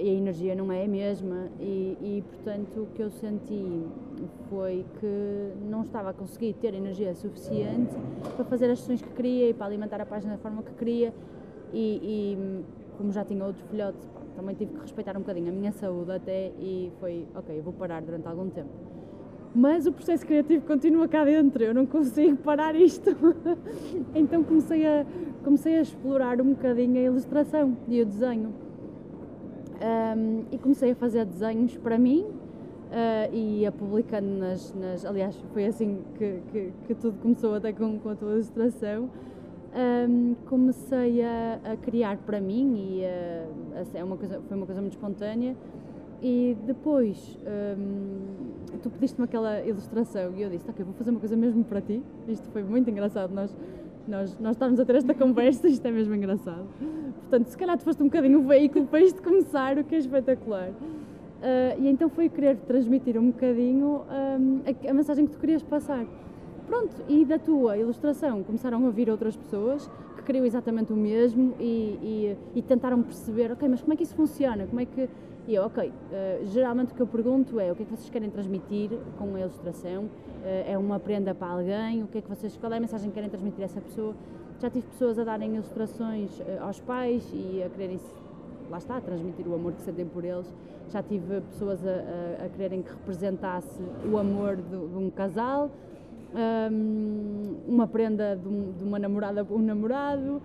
e 0.00 0.10
a 0.10 0.12
energia 0.12 0.54
não 0.54 0.70
é 0.70 0.84
a 0.84 0.88
mesma 0.88 1.48
e, 1.58 1.96
e, 2.00 2.24
portanto 2.28 2.82
o 2.82 2.86
que 2.94 3.02
eu 3.02 3.10
senti 3.10 3.82
foi 4.50 4.84
que 5.00 5.52
não 5.66 5.82
estava 5.82 6.10
a 6.10 6.12
conseguir 6.12 6.52
ter 6.54 6.74
energia 6.74 7.14
suficiente 7.14 7.94
para 8.36 8.44
fazer 8.44 8.70
as 8.70 8.80
sessões 8.80 9.00
que 9.00 9.08
queria 9.10 9.48
e 9.48 9.54
para 9.54 9.66
alimentar 9.66 10.00
a 10.00 10.06
página 10.06 10.34
da 10.34 10.38
forma 10.38 10.62
que 10.62 10.72
queria 10.72 11.14
e, 11.72 12.00
e 12.02 12.64
como 12.98 13.10
já 13.12 13.24
tinha 13.24 13.42
outro 13.42 13.64
filhote 13.70 13.98
também 14.36 14.54
tive 14.54 14.74
que 14.74 14.80
respeitar 14.80 15.16
um 15.16 15.20
bocadinho 15.20 15.48
a 15.48 15.52
minha 15.52 15.72
saúde 15.72 16.12
até 16.12 16.52
e 16.58 16.92
foi 17.00 17.26
ok, 17.34 17.60
vou 17.62 17.72
parar 17.72 18.02
durante 18.02 18.28
algum 18.28 18.50
tempo 18.50 18.70
mas 19.54 19.86
o 19.86 19.92
processo 19.92 20.26
criativo 20.26 20.66
continua 20.66 21.08
cá 21.08 21.24
dentro, 21.24 21.64
eu 21.64 21.72
não 21.72 21.86
consigo 21.86 22.36
parar 22.36 22.76
isto. 22.76 23.16
então 24.14 24.44
comecei 24.44 24.86
a, 24.86 25.06
comecei 25.42 25.78
a 25.78 25.80
explorar 25.80 26.40
um 26.40 26.50
bocadinho 26.50 26.98
a 26.98 27.02
ilustração 27.04 27.76
e 27.88 28.02
o 28.02 28.06
desenho. 28.06 28.67
Um, 29.80 30.44
e 30.50 30.58
comecei 30.58 30.90
a 30.90 30.94
fazer 30.94 31.24
desenhos 31.24 31.76
para 31.76 31.96
mim 31.96 32.22
uh, 32.22 33.32
e 33.32 33.64
a 33.64 33.70
publicando 33.70 34.26
nas, 34.26 34.74
nas, 34.74 35.04
Aliás, 35.04 35.36
foi 35.52 35.66
assim 35.66 36.00
que, 36.16 36.40
que, 36.50 36.72
que 36.86 36.94
tudo 36.94 37.16
começou, 37.20 37.54
até 37.54 37.72
com, 37.72 37.98
com 37.98 38.08
a 38.08 38.14
tua 38.14 38.32
ilustração. 38.32 39.08
Um, 39.70 40.34
comecei 40.46 41.22
a, 41.22 41.60
a, 41.62 41.76
criar 41.76 42.16
para 42.18 42.40
mim 42.40 42.74
e 42.76 43.02
uh, 43.04 43.86
é 43.94 44.02
uma 44.02 44.16
coisa, 44.16 44.40
foi 44.48 44.56
uma 44.56 44.66
coisa 44.66 44.80
muito 44.80 44.94
espontânea. 44.94 45.56
E 46.20 46.56
depois 46.66 47.38
um, 47.78 48.78
tu 48.82 48.90
pediste-me 48.90 49.24
aquela 49.24 49.64
ilustração 49.64 50.34
e 50.34 50.42
eu 50.42 50.50
disse, 50.50 50.68
ok, 50.68 50.84
vou 50.84 50.94
fazer 50.94 51.10
uma 51.10 51.20
coisa 51.20 51.36
mesmo 51.36 51.62
para 51.64 51.80
ti. 51.80 52.02
Isto 52.26 52.48
foi 52.48 52.64
muito 52.64 52.90
engraçado, 52.90 53.32
nós, 53.32 53.56
nós, 54.08 54.36
nós 54.40 54.52
estarmos 54.52 54.80
a 54.80 54.84
ter 54.84 54.96
esta 54.96 55.14
conversa, 55.14 55.68
isto 55.68 55.86
é 55.86 55.90
mesmo 55.90 56.14
engraçado. 56.14 56.66
Portanto, 57.20 57.46
se 57.46 57.56
calhar 57.56 57.76
tu 57.76 57.84
foste 57.84 58.02
um 58.02 58.06
bocadinho 58.06 58.40
o 58.40 58.42
veículo 58.42 58.86
para 58.86 59.00
isto 59.00 59.22
começar, 59.22 59.76
o 59.78 59.84
que 59.84 59.94
é 59.94 59.98
espetacular. 59.98 60.70
Uh, 60.70 61.80
e 61.80 61.88
então 61.88 62.08
foi 62.08 62.28
querer 62.28 62.56
transmitir 62.56 63.16
um 63.16 63.30
bocadinho 63.30 64.02
a, 64.08 64.90
a, 64.90 64.94
mensagem 64.94 65.26
que 65.26 65.32
tu 65.32 65.38
querias 65.38 65.62
passar. 65.62 66.04
pronto, 66.66 66.94
e 67.08 67.24
da 67.24 67.38
tua 67.38 67.76
ilustração 67.76 68.42
começaram 68.42 68.84
a 68.86 68.90
vir 68.90 69.08
outras 69.08 69.36
pessoas 69.36 69.88
que 70.16 70.22
queriam 70.24 70.44
exatamente 70.44 70.92
o 70.92 70.96
mesmo 70.96 71.54
e, 71.60 72.34
e, 72.34 72.36
e 72.56 72.62
tentaram 72.62 73.02
perceber, 73.02 73.52
ok, 73.52 73.68
mas 73.68 73.80
como 73.80 73.92
é 73.92 73.96
que 73.96 74.02
isso 74.02 74.14
funciona? 74.16 74.66
Como 74.66 74.80
é 74.80 74.84
que. 74.86 75.08
E 75.48 75.54
eu, 75.54 75.64
ok, 75.64 75.88
uh, 75.88 76.46
geralmente 76.48 76.92
o 76.92 76.94
que 76.94 77.00
eu 77.00 77.06
pergunto 77.06 77.58
é 77.58 77.72
o 77.72 77.74
que 77.74 77.82
é 77.82 77.86
que 77.86 77.90
vocês 77.90 78.10
querem 78.10 78.28
transmitir 78.28 78.90
com 79.16 79.34
a 79.34 79.40
ilustração? 79.40 80.04
Uh, 80.04 80.10
é 80.66 80.76
uma 80.76 81.00
prenda 81.00 81.34
para 81.34 81.48
alguém? 81.48 82.02
O 82.02 82.06
que 82.06 82.18
é 82.18 82.20
que 82.20 82.28
vocês, 82.28 82.54
qual 82.58 82.70
é 82.70 82.76
a 82.76 82.80
mensagem 82.80 83.08
que 83.08 83.14
querem 83.14 83.30
transmitir 83.30 83.62
a 83.62 83.64
essa 83.64 83.80
pessoa? 83.80 84.14
Já 84.60 84.68
tive 84.68 84.86
pessoas 84.88 85.18
a 85.18 85.24
darem 85.24 85.54
ilustrações 85.54 86.38
uh, 86.40 86.44
aos 86.60 86.78
pais 86.80 87.26
e 87.32 87.62
a 87.62 87.70
quererem, 87.70 87.98
lá 88.68 88.76
está, 88.76 89.00
transmitir 89.00 89.48
o 89.48 89.54
amor 89.54 89.72
que 89.72 89.80
sentem 89.80 90.04
por 90.04 90.22
eles. 90.22 90.54
Já 90.90 91.02
tive 91.02 91.40
pessoas 91.40 91.80
a, 91.82 91.92
a, 92.42 92.44
a 92.44 92.48
quererem 92.50 92.82
que 92.82 92.90
representasse 92.90 93.80
o 94.04 94.18
amor 94.18 94.56
de, 94.56 94.68
de 94.68 94.96
um 94.98 95.08
casal 95.08 95.70
um, 96.34 97.56
uma 97.66 97.86
prenda 97.86 98.36
de, 98.36 98.48
um, 98.48 98.72
de, 98.72 98.84
uma 98.84 98.98
namorada 98.98 99.44
para 99.44 99.56
um 99.56 99.62
namorado. 99.62 100.42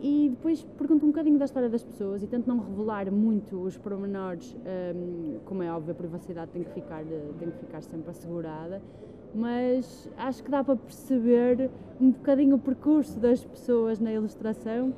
E 0.00 0.28
depois 0.30 0.62
pergunto 0.78 1.04
um 1.04 1.08
bocadinho 1.08 1.38
da 1.38 1.44
história 1.44 1.68
das 1.68 1.82
pessoas 1.82 2.22
e 2.22 2.26
tento 2.26 2.46
não 2.46 2.58
revelar 2.58 3.10
muito 3.10 3.60
os 3.60 3.76
pormenores, 3.76 4.56
um, 4.94 5.38
como 5.44 5.62
é 5.62 5.72
óbvio, 5.72 5.92
a 5.92 5.94
privacidade 5.94 6.50
tem 6.52 6.62
que, 6.62 6.70
ficar, 6.70 7.02
tem 7.38 7.50
que 7.50 7.58
ficar 7.58 7.82
sempre 7.82 8.10
assegurada, 8.10 8.80
mas 9.34 10.08
acho 10.16 10.44
que 10.44 10.50
dá 10.50 10.62
para 10.62 10.76
perceber 10.76 11.70
um 12.00 12.10
bocadinho 12.10 12.56
o 12.56 12.58
percurso 12.58 13.18
das 13.18 13.44
pessoas 13.44 13.98
na 13.98 14.12
ilustração 14.12 14.94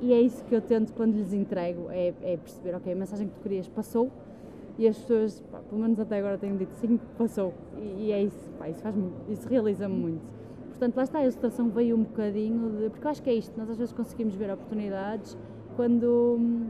e 0.00 0.12
é 0.12 0.20
isso 0.20 0.44
que 0.44 0.54
eu 0.54 0.60
tento 0.60 0.92
quando 0.92 1.14
lhes 1.14 1.32
entrego, 1.32 1.90
é, 1.90 2.14
é 2.22 2.36
perceber, 2.36 2.76
ok, 2.76 2.92
a 2.92 2.96
mensagem 2.96 3.26
que 3.26 3.34
tu 3.34 3.40
querias 3.40 3.66
passou, 3.68 4.10
e 4.76 4.88
as 4.88 4.98
pessoas, 4.98 5.40
pá, 5.52 5.60
pelo 5.60 5.80
menos 5.80 5.98
até 6.00 6.18
agora, 6.18 6.36
têm 6.36 6.56
dito 6.56 6.72
sim, 6.74 6.98
passou. 7.16 7.54
E, 7.76 8.06
e 8.06 8.12
é 8.12 8.22
isso, 8.22 8.50
pá, 8.58 8.68
isso, 8.68 8.80
faz 8.82 8.94
isso 9.28 9.48
realiza-me 9.48 9.94
muito. 9.94 10.22
Portanto, 10.74 10.96
lá 10.96 11.04
está, 11.04 11.18
a 11.18 11.22
ilustração 11.22 11.68
veio 11.68 11.96
um 11.96 12.02
bocadinho 12.02 12.68
de. 12.70 12.90
Porque 12.90 13.06
eu 13.06 13.10
acho 13.10 13.22
que 13.22 13.30
é 13.30 13.34
isto, 13.34 13.56
nós 13.56 13.70
às 13.70 13.78
vezes 13.78 13.92
conseguimos 13.92 14.34
ver 14.34 14.52
oportunidades 14.52 15.38
quando 15.76 16.36
hum, 16.36 16.66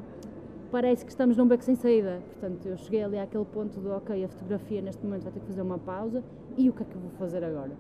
parece 0.71 1.07
que 1.07 1.11
estamos 1.11 1.39
num 1.39 1.49
beco 1.49 1.65
sem 1.65 1.75
saída. 1.75 2.21
Portanto, 2.33 2.67
eu 2.67 2.77
cheguei 2.77 3.03
ali 3.03 3.19
àquele 3.19 3.47
ponto 3.47 3.81
do 3.81 3.91
ok, 3.93 4.23
a 4.23 4.29
fotografia 4.29 4.83
neste 4.83 5.03
momento 5.03 5.23
vai 5.23 5.33
ter 5.33 5.41
que 5.41 5.47
fazer 5.47 5.63
uma 5.63 5.79
pausa 5.79 6.23
e 6.55 6.69
o 6.69 6.73
que 6.75 6.83
é 6.83 6.87
que 6.87 6.95
eu 6.95 7.01
vou 7.01 7.11
fazer 7.13 7.43
agora? 7.43 7.73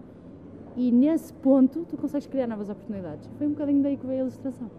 E 0.75 0.91
nesse 0.91 1.31
ponto 1.35 1.85
tu 1.85 1.97
consegues 1.99 2.27
criar 2.27 2.47
novas 2.47 2.71
oportunidades. 2.71 3.29
Foi 3.37 3.47
um 3.47 3.51
bocadinho 3.51 3.83
daí 3.83 3.99
que 3.99 4.07
veio 4.07 4.21
a 4.21 4.23
ilustração. 4.23 4.71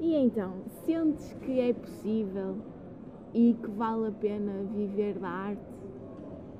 E 0.00 0.16
então, 0.16 0.54
sentes 0.84 1.32
que 1.34 1.60
é 1.60 1.72
possível 1.72 2.56
e 3.32 3.54
que 3.54 3.70
vale 3.70 4.08
a 4.08 4.10
pena 4.10 4.64
viver 4.74 5.20
da 5.20 5.28
arte? 5.28 5.62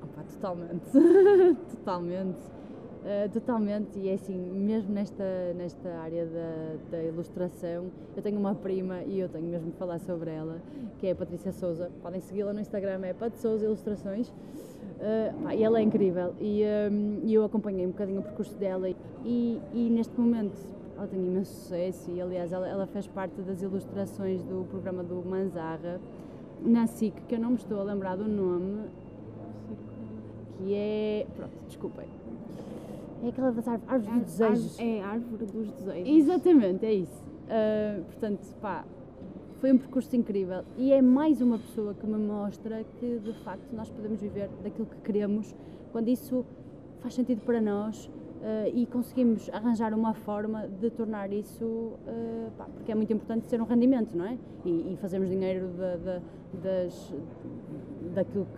Opa, 0.05 0.23
totalmente, 0.23 0.91
totalmente, 1.77 2.52
uh, 3.03 3.29
totalmente, 3.31 3.99
e 3.99 4.09
é 4.09 4.15
assim, 4.15 4.37
mesmo 4.37 4.93
nesta, 4.93 5.53
nesta 5.55 5.88
área 5.99 6.27
da, 6.27 6.77
da 6.91 7.03
ilustração, 7.03 7.87
eu 8.17 8.23
tenho 8.23 8.38
uma 8.38 8.55
prima 8.55 9.03
e 9.03 9.21
eu 9.21 9.29
tenho 9.29 9.47
mesmo 9.47 9.73
que 9.73 9.79
falar 9.79 9.99
sobre 10.01 10.31
ela, 10.31 10.59
que 10.99 11.07
é 11.07 11.12
a 11.12 11.15
Patrícia 11.15 11.53
Souza, 11.53 11.91
podem 12.03 12.21
segui-la 12.21 12.53
no 12.53 12.61
Instagram, 12.61 13.01
é 13.05 13.12
Pat 13.12 13.35
Souza 13.37 13.65
Ilustrações, 13.65 14.29
uh, 14.29 15.53
e 15.55 15.62
ela 15.62 15.79
é 15.79 15.83
incrível, 15.83 16.35
e 16.41 16.62
um, 16.91 17.29
eu 17.29 17.45
acompanhei 17.45 17.87
um 17.87 17.91
bocadinho 17.91 18.21
o 18.21 18.23
percurso 18.23 18.55
dela, 18.57 18.88
e, 19.25 19.61
e 19.73 19.91
neste 19.91 20.19
momento 20.19 20.57
ela 20.97 21.07
tem 21.07 21.25
imenso 21.25 21.53
sucesso, 21.53 22.11
e 22.11 22.21
aliás 22.21 22.53
ela, 22.53 22.69
ela 22.69 22.87
fez 22.87 23.07
parte 23.07 23.41
das 23.43 23.62
ilustrações 23.62 24.43
do 24.43 24.67
programa 24.71 25.03
do 25.03 25.17
Manzarra, 25.25 26.01
na 26.65 26.87
SIC, 26.87 27.15
que 27.29 27.35
eu 27.35 27.41
não 27.41 27.51
me 27.51 27.57
estou 27.57 27.81
a 27.81 27.83
lembrar 27.83 28.17
do 28.17 28.29
nome, 28.29 28.88
que 30.59 30.75
é. 30.75 31.27
Pronto, 31.37 31.53
desculpem. 31.67 32.07
É 33.23 33.29
aquela 33.29 33.53
das 33.53 33.69
árvores 33.69 34.07
dos 34.07 34.23
desejos. 34.25 34.79
É 34.81 35.01
árvore 35.01 35.47
dos 35.47 35.71
desejos. 35.71 36.09
Exatamente, 36.09 36.85
é 36.85 36.95
isso. 36.95 37.23
Uh, 37.23 38.05
portanto, 38.05 38.55
pá, 38.61 38.85
foi 39.61 39.73
um 39.73 39.79
percurso 39.79 40.15
incrível 40.17 40.65
e 40.77 40.93
é 40.93 41.01
mais 41.01 41.41
uma 41.41 41.57
pessoa 41.59 41.95
que 41.95 42.05
me 42.05 42.19
mostra 42.19 42.83
que 42.99 43.21
de 43.21 43.33
facto 43.45 43.73
nós 43.73 43.89
podemos 43.91 44.21
viver 44.21 44.51
daquilo 44.63 44.87
que 44.87 44.97
queremos 45.05 45.55
quando 45.93 46.09
isso 46.09 46.45
faz 47.01 47.15
sentido 47.15 47.43
para 47.43 47.61
nós 47.61 48.11
Uh, 48.43 48.67
e 48.75 48.87
conseguimos 48.87 49.49
arranjar 49.53 49.95
uma 49.95 50.15
forma 50.15 50.67
de 50.67 50.91
tornar 50.91 51.33
isso, 51.33 51.65
uh, 51.65 52.51
pá, 52.59 52.65
porque 52.75 52.91
é 52.91 52.95
muito 52.97 53.13
importante 53.13 53.47
ser 53.47 53.63
um 53.63 53.65
rendimento, 53.65 54.17
não 54.17 54.25
é? 54.25 54.37
E, 54.65 54.93
e 54.93 54.99
fazermos 55.01 55.29
dinheiro 55.29 55.69
de, 55.69 55.99
de, 55.99 56.61
das, 56.61 57.15
daquilo 58.13 58.49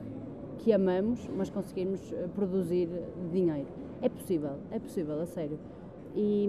que, 0.57 0.65
que, 0.65 0.73
amamos, 0.73 1.29
mas 1.37 1.51
conseguirmos 1.51 2.01
produzir 2.35 2.89
dinheiro. 3.31 3.69
É 4.05 4.09
possível, 4.11 4.59
é 4.71 4.79
possível, 4.79 5.19
a 5.19 5.25
sério. 5.25 5.59
E, 6.15 6.47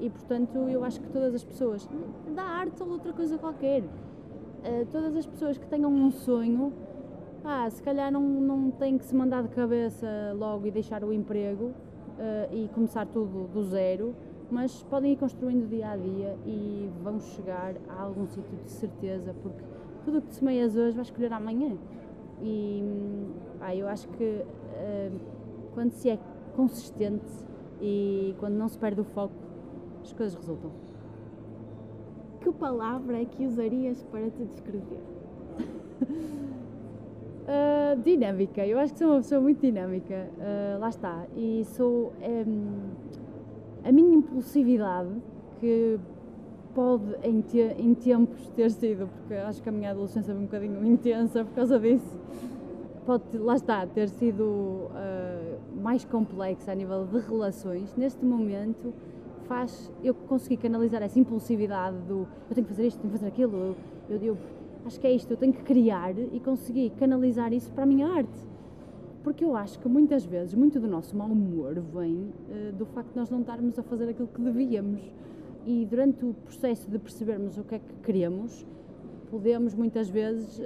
e 0.00 0.08
portanto, 0.08 0.56
eu 0.68 0.84
acho 0.84 1.00
que 1.00 1.08
todas 1.08 1.34
as 1.34 1.42
pessoas, 1.42 1.88
da 2.36 2.44
arte 2.44 2.80
ou 2.80 2.90
outra 2.90 3.12
coisa 3.12 3.36
qualquer, 3.36 3.82
uh, 3.82 4.86
todas 4.92 5.16
as 5.16 5.26
pessoas 5.26 5.58
que 5.58 5.66
tenham 5.66 5.92
um 5.92 6.08
sonho 6.12 6.72
ah, 7.44 7.68
se 7.68 7.82
calhar 7.82 8.12
não, 8.12 8.22
não 8.22 8.70
tem 8.70 8.96
que 8.96 9.04
se 9.04 9.14
mandar 9.14 9.42
de 9.42 9.48
cabeça 9.48 10.06
logo 10.36 10.66
e 10.68 10.70
deixar 10.70 11.02
o 11.02 11.12
emprego 11.12 11.64
uh, 11.66 12.54
e 12.54 12.68
começar 12.74 13.06
tudo 13.06 13.48
do 13.52 13.62
zero, 13.64 14.14
mas 14.50 14.84
podem 14.84 15.14
ir 15.14 15.16
construindo 15.16 15.68
dia 15.68 15.90
a 15.90 15.96
dia 15.96 16.36
e 16.46 16.88
vão 17.02 17.18
chegar 17.18 17.74
a 17.88 18.02
algum 18.02 18.26
sítio 18.28 18.56
de 18.64 18.70
certeza, 18.70 19.34
porque 19.42 19.64
tudo 20.04 20.18
o 20.18 20.22
que 20.22 20.28
te 20.28 20.34
semeias 20.36 20.76
hoje 20.76 20.94
vais 20.94 21.08
escolher 21.08 21.32
amanhã. 21.32 21.76
E 22.40 22.84
ah, 23.60 23.74
eu 23.74 23.88
acho 23.88 24.06
que 24.08 24.24
uh, 24.24 25.37
quando 25.74 25.92
se 25.92 26.10
é 26.10 26.18
consistente 26.54 27.24
e 27.80 28.34
quando 28.38 28.54
não 28.54 28.68
se 28.68 28.78
perde 28.78 29.00
o 29.00 29.04
foco, 29.04 29.34
as 30.02 30.12
coisas 30.12 30.34
resultam. 30.34 30.70
Que 32.40 32.52
palavra 32.52 33.20
é 33.20 33.24
que 33.24 33.46
usarias 33.46 34.02
para 34.04 34.30
te 34.30 34.44
descrever? 34.44 35.02
Uh, 37.42 38.00
dinâmica, 38.04 38.66
eu 38.66 38.78
acho 38.78 38.92
que 38.92 38.98
sou 38.98 39.08
uma 39.08 39.16
pessoa 39.16 39.40
muito 39.40 39.60
dinâmica, 39.60 40.30
uh, 40.38 40.78
lá 40.78 40.88
está. 40.88 41.26
E 41.36 41.64
sou. 41.64 42.12
Um, 42.22 42.90
a 43.84 43.92
minha 43.92 44.14
impulsividade, 44.14 45.10
que 45.60 45.98
pode 46.74 47.16
em, 47.22 47.40
te, 47.40 47.58
em 47.58 47.94
tempos 47.94 48.48
ter 48.50 48.70
sido, 48.70 49.08
porque 49.08 49.34
acho 49.34 49.62
que 49.62 49.68
a 49.68 49.72
minha 49.72 49.90
adolescência 49.90 50.32
foi 50.32 50.42
um 50.42 50.46
bocadinho 50.46 50.84
intensa 50.86 51.44
por 51.44 51.54
causa 51.54 51.78
disso, 51.78 52.18
pode, 53.08 53.38
lá 53.38 53.54
está, 53.54 53.86
ter 53.86 54.10
sido 54.10 54.42
uh, 54.44 55.80
mais 55.82 56.04
complexa 56.04 56.72
a 56.72 56.74
nível 56.74 57.06
de 57.06 57.18
relações. 57.20 57.96
Neste 57.96 58.22
momento, 58.22 58.92
faz 59.44 59.90
eu 60.04 60.12
conseguir 60.12 60.58
canalizar 60.58 61.02
essa 61.02 61.18
impulsividade 61.18 61.96
do 62.06 62.28
eu 62.50 62.54
tenho 62.54 62.66
que 62.66 62.74
fazer 62.74 62.86
isto, 62.86 63.00
tenho 63.00 63.10
que 63.10 63.18
fazer 63.18 63.28
aquilo, 63.28 63.74
eu, 64.10 64.22
eu, 64.22 64.36
Acho 64.84 65.00
que 65.00 65.06
é 65.06 65.12
isto, 65.12 65.30
eu 65.30 65.36
tenho 65.36 65.52
que 65.52 65.62
criar 65.62 66.16
e 66.18 66.38
conseguir 66.40 66.90
canalizar 66.90 67.52
isso 67.52 67.70
para 67.72 67.82
a 67.82 67.86
minha 67.86 68.06
arte. 68.06 68.46
Porque 69.24 69.44
eu 69.44 69.56
acho 69.56 69.78
que 69.80 69.88
muitas 69.88 70.24
vezes, 70.24 70.54
muito 70.54 70.78
do 70.78 70.86
nosso 70.86 71.16
mau 71.16 71.28
humor 71.28 71.74
vem 71.74 72.14
uh, 72.14 72.72
do 72.72 72.86
facto 72.86 73.10
de 73.10 73.16
nós 73.16 73.30
não 73.30 73.40
estarmos 73.40 73.78
a 73.78 73.82
fazer 73.82 74.08
aquilo 74.08 74.28
que 74.28 74.40
devíamos. 74.40 75.00
E 75.66 75.86
durante 75.86 76.24
o 76.24 76.32
processo 76.32 76.90
de 76.90 76.98
percebermos 76.98 77.58
o 77.58 77.64
que 77.64 77.74
é 77.74 77.78
que 77.78 77.94
queremos, 78.02 78.66
podemos 79.30 79.74
muitas 79.74 80.08
vezes, 80.08 80.58
uh, 80.58 80.62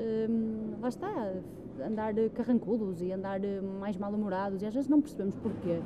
lá 0.81 0.88
está, 0.88 1.33
andar 1.80 2.14
carrancudos 2.35 3.00
e 3.00 3.12
andar 3.12 3.40
mais 3.80 3.96
mal-humorados 3.96 4.62
e 4.62 4.66
às 4.66 4.74
vezes 4.74 4.88
não 4.88 5.00
percebemos 5.00 5.35
porquê. 5.37 5.80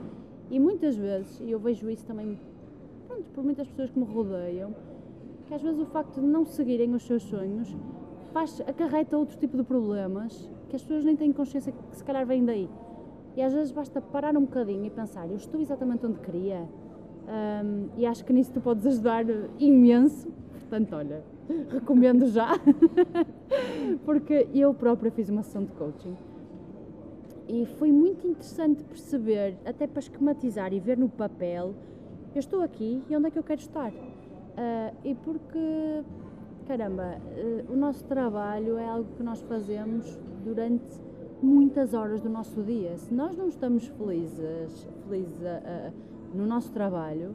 E 0.51 0.61
muitas 0.61 0.96
vezes, 0.96 1.40
e 1.40 1.51
eu 1.51 1.59
vejo 1.59 1.90
isso 1.90 2.07
também 2.07 2.38
pronto, 3.07 3.25
por 3.35 3.44
muitas 3.44 3.66
pessoas 3.68 3.90
que 3.90 3.99
me 3.99 4.05
rodeiam, 4.05 4.75
que 5.46 5.55
às 5.55 5.62
vezes 5.62 5.81
o 5.81 5.87
facto 5.87 6.20
de 6.20 6.27
não 6.27 6.44
seguirem 6.44 6.94
os 6.94 7.05
seus 7.05 7.22
sonhos 7.22 7.75
faz, 8.33 8.61
acarreta 8.61 9.16
outro 9.16 9.37
tipo 9.38 9.57
de 9.57 9.62
problemas 9.62 10.51
que 10.68 10.77
as 10.77 10.83
pessoas 10.83 11.05
nem 11.05 11.16
têm 11.16 11.33
consciência 11.33 11.72
que 11.72 11.96
se 11.96 12.05
calhar 12.05 12.27
vêm 12.27 12.44
daí. 12.44 12.68
E 13.37 13.42
às 13.42 13.53
vezes 13.53 13.70
basta 13.70 14.01
parar 14.01 14.37
um 14.37 14.42
bocadinho 14.42 14.85
e 14.87 14.90
pensar, 14.90 15.29
eu 15.29 15.37
estou 15.37 15.61
exatamente 15.61 16.07
onde 16.07 16.18
queria. 16.20 16.66
Um, 17.27 17.88
e 17.96 18.07
acho 18.07 18.25
que 18.25 18.33
nisso 18.33 18.53
tu 18.53 18.61
podes 18.61 18.87
ajudar 18.87 19.25
imenso. 19.59 20.29
Portanto, 20.53 20.94
olha, 20.94 21.22
recomendo 21.70 22.27
já. 22.27 22.49
Porque 24.04 24.48
eu 24.54 24.72
própria 24.74 25.11
fiz 25.11 25.28
uma 25.28 25.42
sessão 25.42 25.64
de 25.64 25.72
coaching. 25.72 26.16
E 27.48 27.64
foi 27.78 27.92
muito 27.92 28.26
interessante 28.26 28.82
perceber, 28.85 29.56
até 29.64 29.87
para 29.87 30.00
esquematizar 30.00 30.72
e 30.72 30.80
ver 30.80 30.98
no 30.98 31.09
papel, 31.09 31.74
eu 32.35 32.40
estou 32.40 32.61
aqui 32.61 33.02
e 33.09 33.16
onde 33.16 33.28
é 33.28 33.30
que 33.30 33.38
eu 33.38 33.44
quero 33.44 33.61
estar. 33.61 33.90
Uh, 33.90 34.96
e 35.04 35.14
porque 35.14 36.02
caramba, 36.66 37.16
uh, 37.18 37.72
o 37.72 37.76
nosso 37.76 38.04
trabalho 38.04 38.76
é 38.76 38.87
algo 38.87 39.09
que 39.16 39.22
nós 39.22 39.40
fazemos 39.42 40.18
durante 40.44 40.85
muitas 41.40 41.94
horas 41.94 42.20
do 42.20 42.28
nosso 42.28 42.62
dia. 42.62 42.96
Se 42.98 43.14
nós 43.14 43.37
não 43.37 43.48
estamos 43.48 43.87
felizes, 43.87 44.87
felizes 45.06 45.40
uh, 45.40 45.92
no 46.35 46.46
nosso 46.46 46.72
trabalho, 46.72 47.35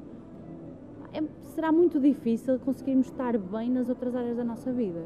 é, 1.13 1.23
será 1.53 1.71
muito 1.71 1.99
difícil 1.99 2.59
conseguirmos 2.59 3.07
estar 3.07 3.37
bem 3.37 3.69
nas 3.69 3.89
outras 3.89 4.15
áreas 4.15 4.37
da 4.37 4.43
nossa 4.43 4.71
vida. 4.71 5.05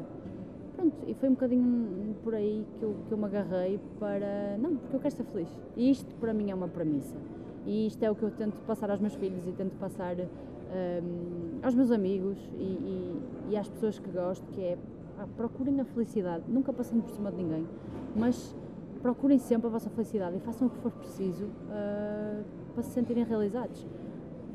Pronto, 0.76 0.96
e 1.06 1.14
foi 1.14 1.28
um 1.28 1.32
bocadinho 1.32 2.14
por 2.22 2.34
aí 2.34 2.64
que 2.78 2.82
eu, 2.82 2.94
que 3.08 3.12
eu 3.12 3.18
me 3.18 3.24
agarrei 3.24 3.80
para. 3.98 4.56
Não, 4.58 4.76
porque 4.76 4.96
eu 4.96 5.00
quero 5.00 5.16
ser 5.16 5.24
feliz. 5.24 5.48
E 5.76 5.90
isto 5.90 6.14
para 6.16 6.32
mim 6.34 6.50
é 6.50 6.54
uma 6.54 6.68
premissa. 6.68 7.16
E 7.64 7.86
isto 7.86 8.02
é 8.02 8.10
o 8.10 8.14
que 8.14 8.22
eu 8.22 8.30
tento 8.30 8.60
passar 8.62 8.90
aos 8.90 9.00
meus 9.00 9.14
filhos 9.14 9.46
e 9.46 9.52
tento 9.52 9.74
passar 9.76 10.14
um, 10.20 11.58
aos 11.62 11.74
meus 11.74 11.90
amigos 11.90 12.38
e, 12.58 12.62
e, 12.62 13.22
e, 13.50 13.56
às 13.56 13.68
pessoas 13.68 13.98
que 13.98 14.08
gosto, 14.10 14.44
que 14.52 14.60
é 14.60 14.78
ah, 15.18 15.26
procurem 15.36 15.80
a 15.80 15.84
felicidade, 15.84 16.44
nunca 16.46 16.72
passando 16.72 17.02
por 17.02 17.10
cima 17.10 17.30
de 17.30 17.38
ninguém, 17.38 17.66
mas 18.14 18.54
procurem 19.02 19.38
sempre 19.38 19.66
a 19.66 19.70
vossa 19.70 19.90
felicidade 19.90 20.36
e 20.36 20.40
façam 20.40 20.68
o 20.68 20.70
que 20.70 20.78
for 20.78 20.92
preciso 20.92 21.44
uh, 21.46 22.44
para 22.74 22.82
se 22.82 22.90
sentirem 22.90 23.24
realizados. 23.24 23.86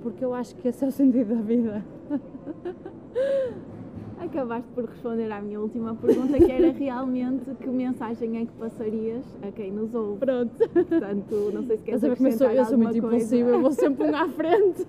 Porque 0.02 0.24
eu 0.24 0.34
acho 0.34 0.56
que 0.56 0.68
esse 0.68 0.84
é 0.84 0.88
o 0.88 0.92
sentido 0.92 1.36
da 1.36 1.42
vida. 1.42 1.84
Acabaste 4.22 4.70
por 4.76 4.86
responder 4.86 5.32
à 5.32 5.42
minha 5.42 5.60
última 5.60 5.96
pergunta, 5.96 6.38
que 6.38 6.52
era 6.52 6.72
realmente 6.72 7.44
que 7.60 7.68
mensagem 7.68 8.38
é 8.38 8.46
que 8.46 8.52
passarias 8.52 9.26
a 9.42 9.52
quem 9.52 9.72
nos 9.72 9.96
ouve. 9.96 10.20
Pronto. 10.20 10.56
Portanto, 10.58 11.52
não 11.52 11.64
sei 11.64 11.78
se 11.78 11.84
queres 11.84 12.04
acrescentar 12.04 12.32
eu 12.32 12.38
sou, 12.38 12.50
eu 12.52 12.66
sou 12.66 12.78
muito 12.78 12.98
impulsiva, 12.98 13.50
eu 13.50 13.62
vou 13.62 13.72
sempre 13.72 14.04
um 14.12 14.16
à 14.16 14.30
frente. 14.30 14.86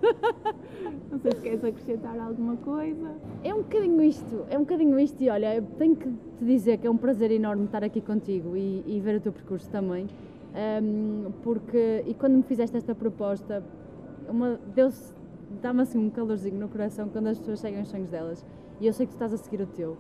não 1.11 1.19
sei 1.19 1.33
se 1.33 1.41
queres 1.41 1.65
acrescentar 1.65 2.19
alguma 2.21 2.57
coisa. 2.59 3.15
É 3.43 3.55
um 3.55 3.63
bocadinho 3.63 4.03
isto, 4.03 4.45
é 4.51 4.59
um 4.59 4.61
bocadinho 4.61 5.01
isto 5.01 5.23
e 5.23 5.31
olha, 5.31 5.57
eu 5.57 5.63
tenho 5.79 5.97
que 5.97 6.11
te 6.11 6.45
dizer 6.45 6.77
que 6.77 6.87
é 6.87 6.91
um 6.91 6.99
prazer 6.99 7.31
enorme 7.31 7.65
estar 7.65 7.83
aqui 7.83 8.03
contigo 8.03 8.55
e, 8.55 8.85
e 8.87 9.01
ver 9.01 9.17
o 9.17 9.21
teu 9.21 9.33
percurso 9.33 9.71
também. 9.71 10.09
Um, 10.55 11.33
porque, 11.43 12.05
e 12.07 12.13
quando 12.13 12.35
me 12.35 12.43
fizeste 12.43 12.77
esta 12.77 12.95
proposta, 12.95 13.65
uma, 14.29 14.61
Deus 14.75 15.15
dá-me 15.63 15.81
assim 15.81 15.99
um 15.99 16.11
calorzinho 16.11 16.59
no 16.59 16.69
coração 16.69 17.09
quando 17.09 17.29
as 17.29 17.39
pessoas 17.39 17.61
seguem 17.61 17.81
os 17.81 17.89
sonhos 17.89 18.11
delas 18.11 18.45
e 18.83 18.87
eu 18.89 18.93
sei 18.93 19.07
que 19.07 19.13
tu 19.13 19.15
estás 19.15 19.33
a 19.33 19.37
seguir 19.37 19.63
o 19.63 19.67
teu. 19.67 19.91
Uh, 19.93 19.97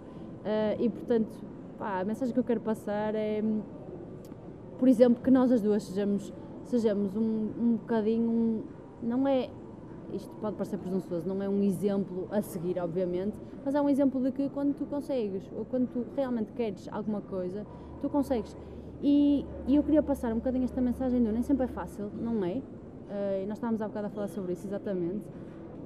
e 0.81 0.90
portanto, 0.90 1.31
pá, 1.79 2.01
a 2.01 2.05
mensagem 2.05 2.35
que 2.35 2.40
eu 2.40 2.42
quero 2.42 2.61
passar 2.61 3.14
é, 3.14 3.40
por 4.77 4.88
exemplo, 4.88 5.23
que 5.23 5.31
nós 5.31 5.53
as 5.53 5.62
duas 5.62 5.85
sejamos, 5.85 6.33
sejamos 6.64 7.16
um, 7.16 7.51
um 7.61 7.77
bocadinho, 7.77 8.29
um, 8.29 8.62
não 9.01 9.29
é, 9.29 9.51
isto 10.12 10.29
pode 10.40 10.57
parecer 10.57 10.79
presunçoso, 10.79 11.29
não 11.29 11.40
é 11.40 11.49
um 11.49 11.62
exemplo 11.62 12.27
a 12.33 12.42
seguir, 12.42 12.77
obviamente, 12.81 13.38
mas 13.64 13.73
é 13.77 13.81
um 13.81 13.88
exemplo 13.88 14.21
de 14.21 14.33
que 14.33 14.49
quando 14.49 14.75
tu 14.75 14.85
consegues, 14.85 15.49
ou 15.57 15.64
quando 15.64 15.88
tu 15.88 16.05
realmente 16.16 16.51
queres 16.53 16.88
alguma 16.90 17.21
coisa, 17.21 17.64
tu 18.01 18.11
consegues. 18.11 18.57
E, 19.01 19.47
e 19.68 19.77
eu 19.77 19.85
queria 19.85 20.03
passar 20.03 20.33
um 20.33 20.38
bocadinho 20.38 20.64
esta 20.64 20.81
mensagem, 20.81 21.21
não, 21.21 21.31
nem 21.31 21.42
sempre 21.42 21.66
é 21.66 21.68
fácil, 21.68 22.11
não 22.21 22.45
é? 22.45 22.55
Uh, 22.55 23.45
e 23.45 23.47
nós 23.47 23.59
estávamos 23.59 23.81
há 23.81 23.87
bocado 23.87 24.09
a 24.09 24.11
falar 24.11 24.27
sobre 24.27 24.55
isso, 24.55 24.66
exatamente 24.66 25.25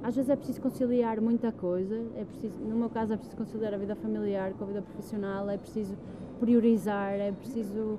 às 0.02 0.14
vezes 0.14 0.30
é 0.30 0.37
preciso 0.37 0.61
conciliar 0.61 1.20
muita 1.20 1.50
coisa, 1.50 2.00
é 2.16 2.24
preciso, 2.24 2.54
no 2.61 2.76
meu 2.76 2.90
caso 2.90 3.12
é 3.12 3.16
preciso 3.16 3.37
conciliar 3.37 3.74
a 3.74 3.76
vida 3.76 3.94
familiar 3.96 4.52
com 4.52 4.64
a 4.64 4.66
vida 4.66 4.82
profissional, 4.82 5.48
é 5.50 5.56
preciso 5.56 5.96
priorizar, 6.38 7.14
é 7.14 7.32
preciso 7.32 7.80
uh, 7.80 7.98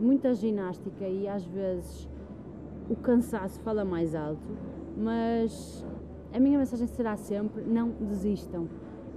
muita 0.00 0.34
ginástica 0.34 1.06
e 1.06 1.28
às 1.28 1.44
vezes 1.44 2.08
o 2.88 2.96
cansaço 2.96 3.60
fala 3.60 3.84
mais 3.84 4.14
alto, 4.14 4.40
mas 4.96 5.84
a 6.32 6.40
minha 6.40 6.58
mensagem 6.58 6.86
será 6.86 7.16
sempre 7.16 7.62
não 7.62 7.90
desistam. 8.00 8.68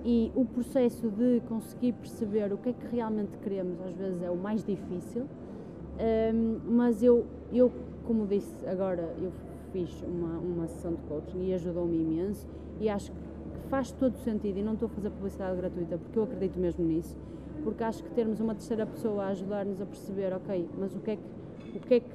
E 0.04 0.32
o 0.34 0.46
processo 0.46 1.10
de 1.10 1.42
conseguir 1.50 1.92
perceber 1.94 2.54
o 2.54 2.58
que 2.58 2.70
é 2.70 2.74
que 2.74 2.88
realmente 2.96 3.38
queremos 3.40 3.82
às 3.82 3.94
vezes 3.96 4.22
é 4.22 4.30
o 4.30 4.38
mais 4.38 4.64
difícil, 4.64 5.24
um, 5.24 5.28
ehm, 6.00 6.62
mas 6.70 7.04
eu, 7.04 7.26
eu, 7.52 7.70
como 8.06 8.26
disse 8.26 8.66
agora, 8.66 9.14
eu 9.22 9.32
fiz 9.72 10.02
uma, 10.04 10.38
uma 10.40 10.68
sessão 10.68 10.94
de 10.94 11.02
coaching 11.04 11.48
e 11.48 11.54
ajudou-me 11.54 11.98
imenso 11.98 12.48
e 12.80 12.90
acho 12.90 13.12
que 13.12 13.18
faz 13.70 13.92
todo 13.92 14.18
sentido 14.18 14.58
e 14.58 14.64
não 14.64 14.74
estou 14.74 14.88
a 14.88 14.90
fazer 14.90 15.10
publicidade 15.12 15.56
gratuita 15.58 15.98
porque 15.98 16.18
eu 16.18 16.24
acredito 16.24 16.60
mesmo 16.60 16.86
nisso, 16.86 17.16
porque 17.64 17.84
acho 17.84 18.04
que 18.04 18.10
termos 18.12 18.40
uma 18.40 18.56
terceira 18.56 18.86
pessoa 18.86 19.26
a 19.26 19.28
ajudar-nos 19.30 19.82
a 19.82 19.86
perceber, 19.86 20.34
ok, 20.34 20.70
mas 20.78 20.96
o 20.96 21.00
que 21.00 21.12
é 21.12 21.16
que, 21.16 21.78
o 21.78 21.82
que, 21.82 21.94
é 21.96 22.00
que 22.00 22.10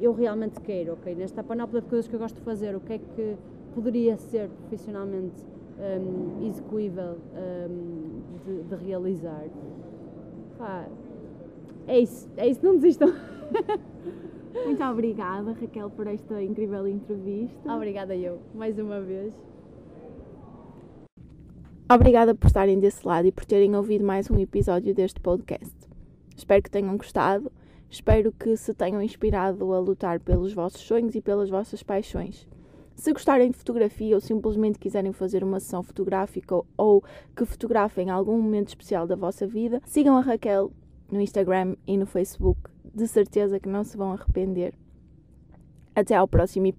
eu 0.00 0.12
realmente 0.12 0.60
quero, 0.60 0.92
ok, 0.94 1.14
nesta 1.14 1.42
panóplia 1.42 1.80
de 1.80 1.88
coisas 1.88 2.06
que 2.06 2.14
eu 2.14 2.20
gosto 2.20 2.36
de 2.36 2.42
fazer, 2.42 2.76
o 2.76 2.80
que 2.80 2.94
é 2.94 2.98
que 2.98 3.36
poderia 3.74 4.16
ser 4.16 4.48
profissionalmente 4.48 5.44
um, 5.78 6.46
execuível 6.46 7.16
um, 7.34 8.20
de, 8.44 8.62
de, 8.64 8.84
realizar. 8.84 9.44
É 11.86 11.98
isso, 12.00 12.28
é 12.36 12.48
isso, 12.48 12.64
não 12.64 12.74
desistam. 12.74 13.08
Muito 14.52 14.82
obrigada, 14.84 15.52
Raquel, 15.52 15.90
por 15.90 16.06
esta 16.06 16.42
incrível 16.42 16.86
entrevista. 16.86 17.72
Obrigada 17.72 18.16
eu, 18.16 18.40
mais 18.54 18.78
uma 18.78 19.00
vez. 19.00 19.34
Obrigada 21.90 22.34
por 22.34 22.46
estarem 22.46 22.78
desse 22.78 23.06
lado 23.06 23.26
e 23.26 23.32
por 23.32 23.44
terem 23.44 23.74
ouvido 23.74 24.04
mais 24.04 24.30
um 24.30 24.38
episódio 24.38 24.94
deste 24.94 25.20
podcast. 25.20 25.74
Espero 26.36 26.62
que 26.62 26.70
tenham 26.70 26.96
gostado, 26.96 27.50
espero 27.90 28.32
que 28.32 28.56
se 28.56 28.74
tenham 28.74 29.02
inspirado 29.02 29.72
a 29.72 29.80
lutar 29.80 30.20
pelos 30.20 30.52
vossos 30.52 30.80
sonhos 30.80 31.14
e 31.14 31.20
pelas 31.20 31.50
vossas 31.50 31.82
paixões. 31.82 32.46
Se 32.94 33.12
gostarem 33.12 33.50
de 33.50 33.56
fotografia 33.56 34.14
ou 34.14 34.20
simplesmente 34.20 34.78
quiserem 34.78 35.12
fazer 35.12 35.44
uma 35.44 35.60
sessão 35.60 35.82
fotográfica 35.82 36.60
ou 36.76 37.02
que 37.36 37.44
fotografem 37.44 38.10
algum 38.10 38.38
momento 38.40 38.68
especial 38.68 39.06
da 39.06 39.14
vossa 39.14 39.46
vida, 39.46 39.80
sigam 39.86 40.16
a 40.16 40.20
Raquel 40.20 40.72
no 41.10 41.20
Instagram 41.20 41.76
e 41.86 41.96
no 41.96 42.06
Facebook 42.06 42.60
de 42.98 43.06
certeza 43.06 43.60
que 43.60 43.68
não 43.68 43.84
se 43.84 43.96
vão 43.96 44.12
arrepender. 44.12 44.74
Até 45.94 46.14
ao 46.14 46.28
próximo 46.28 46.66
episódio. 46.66 46.78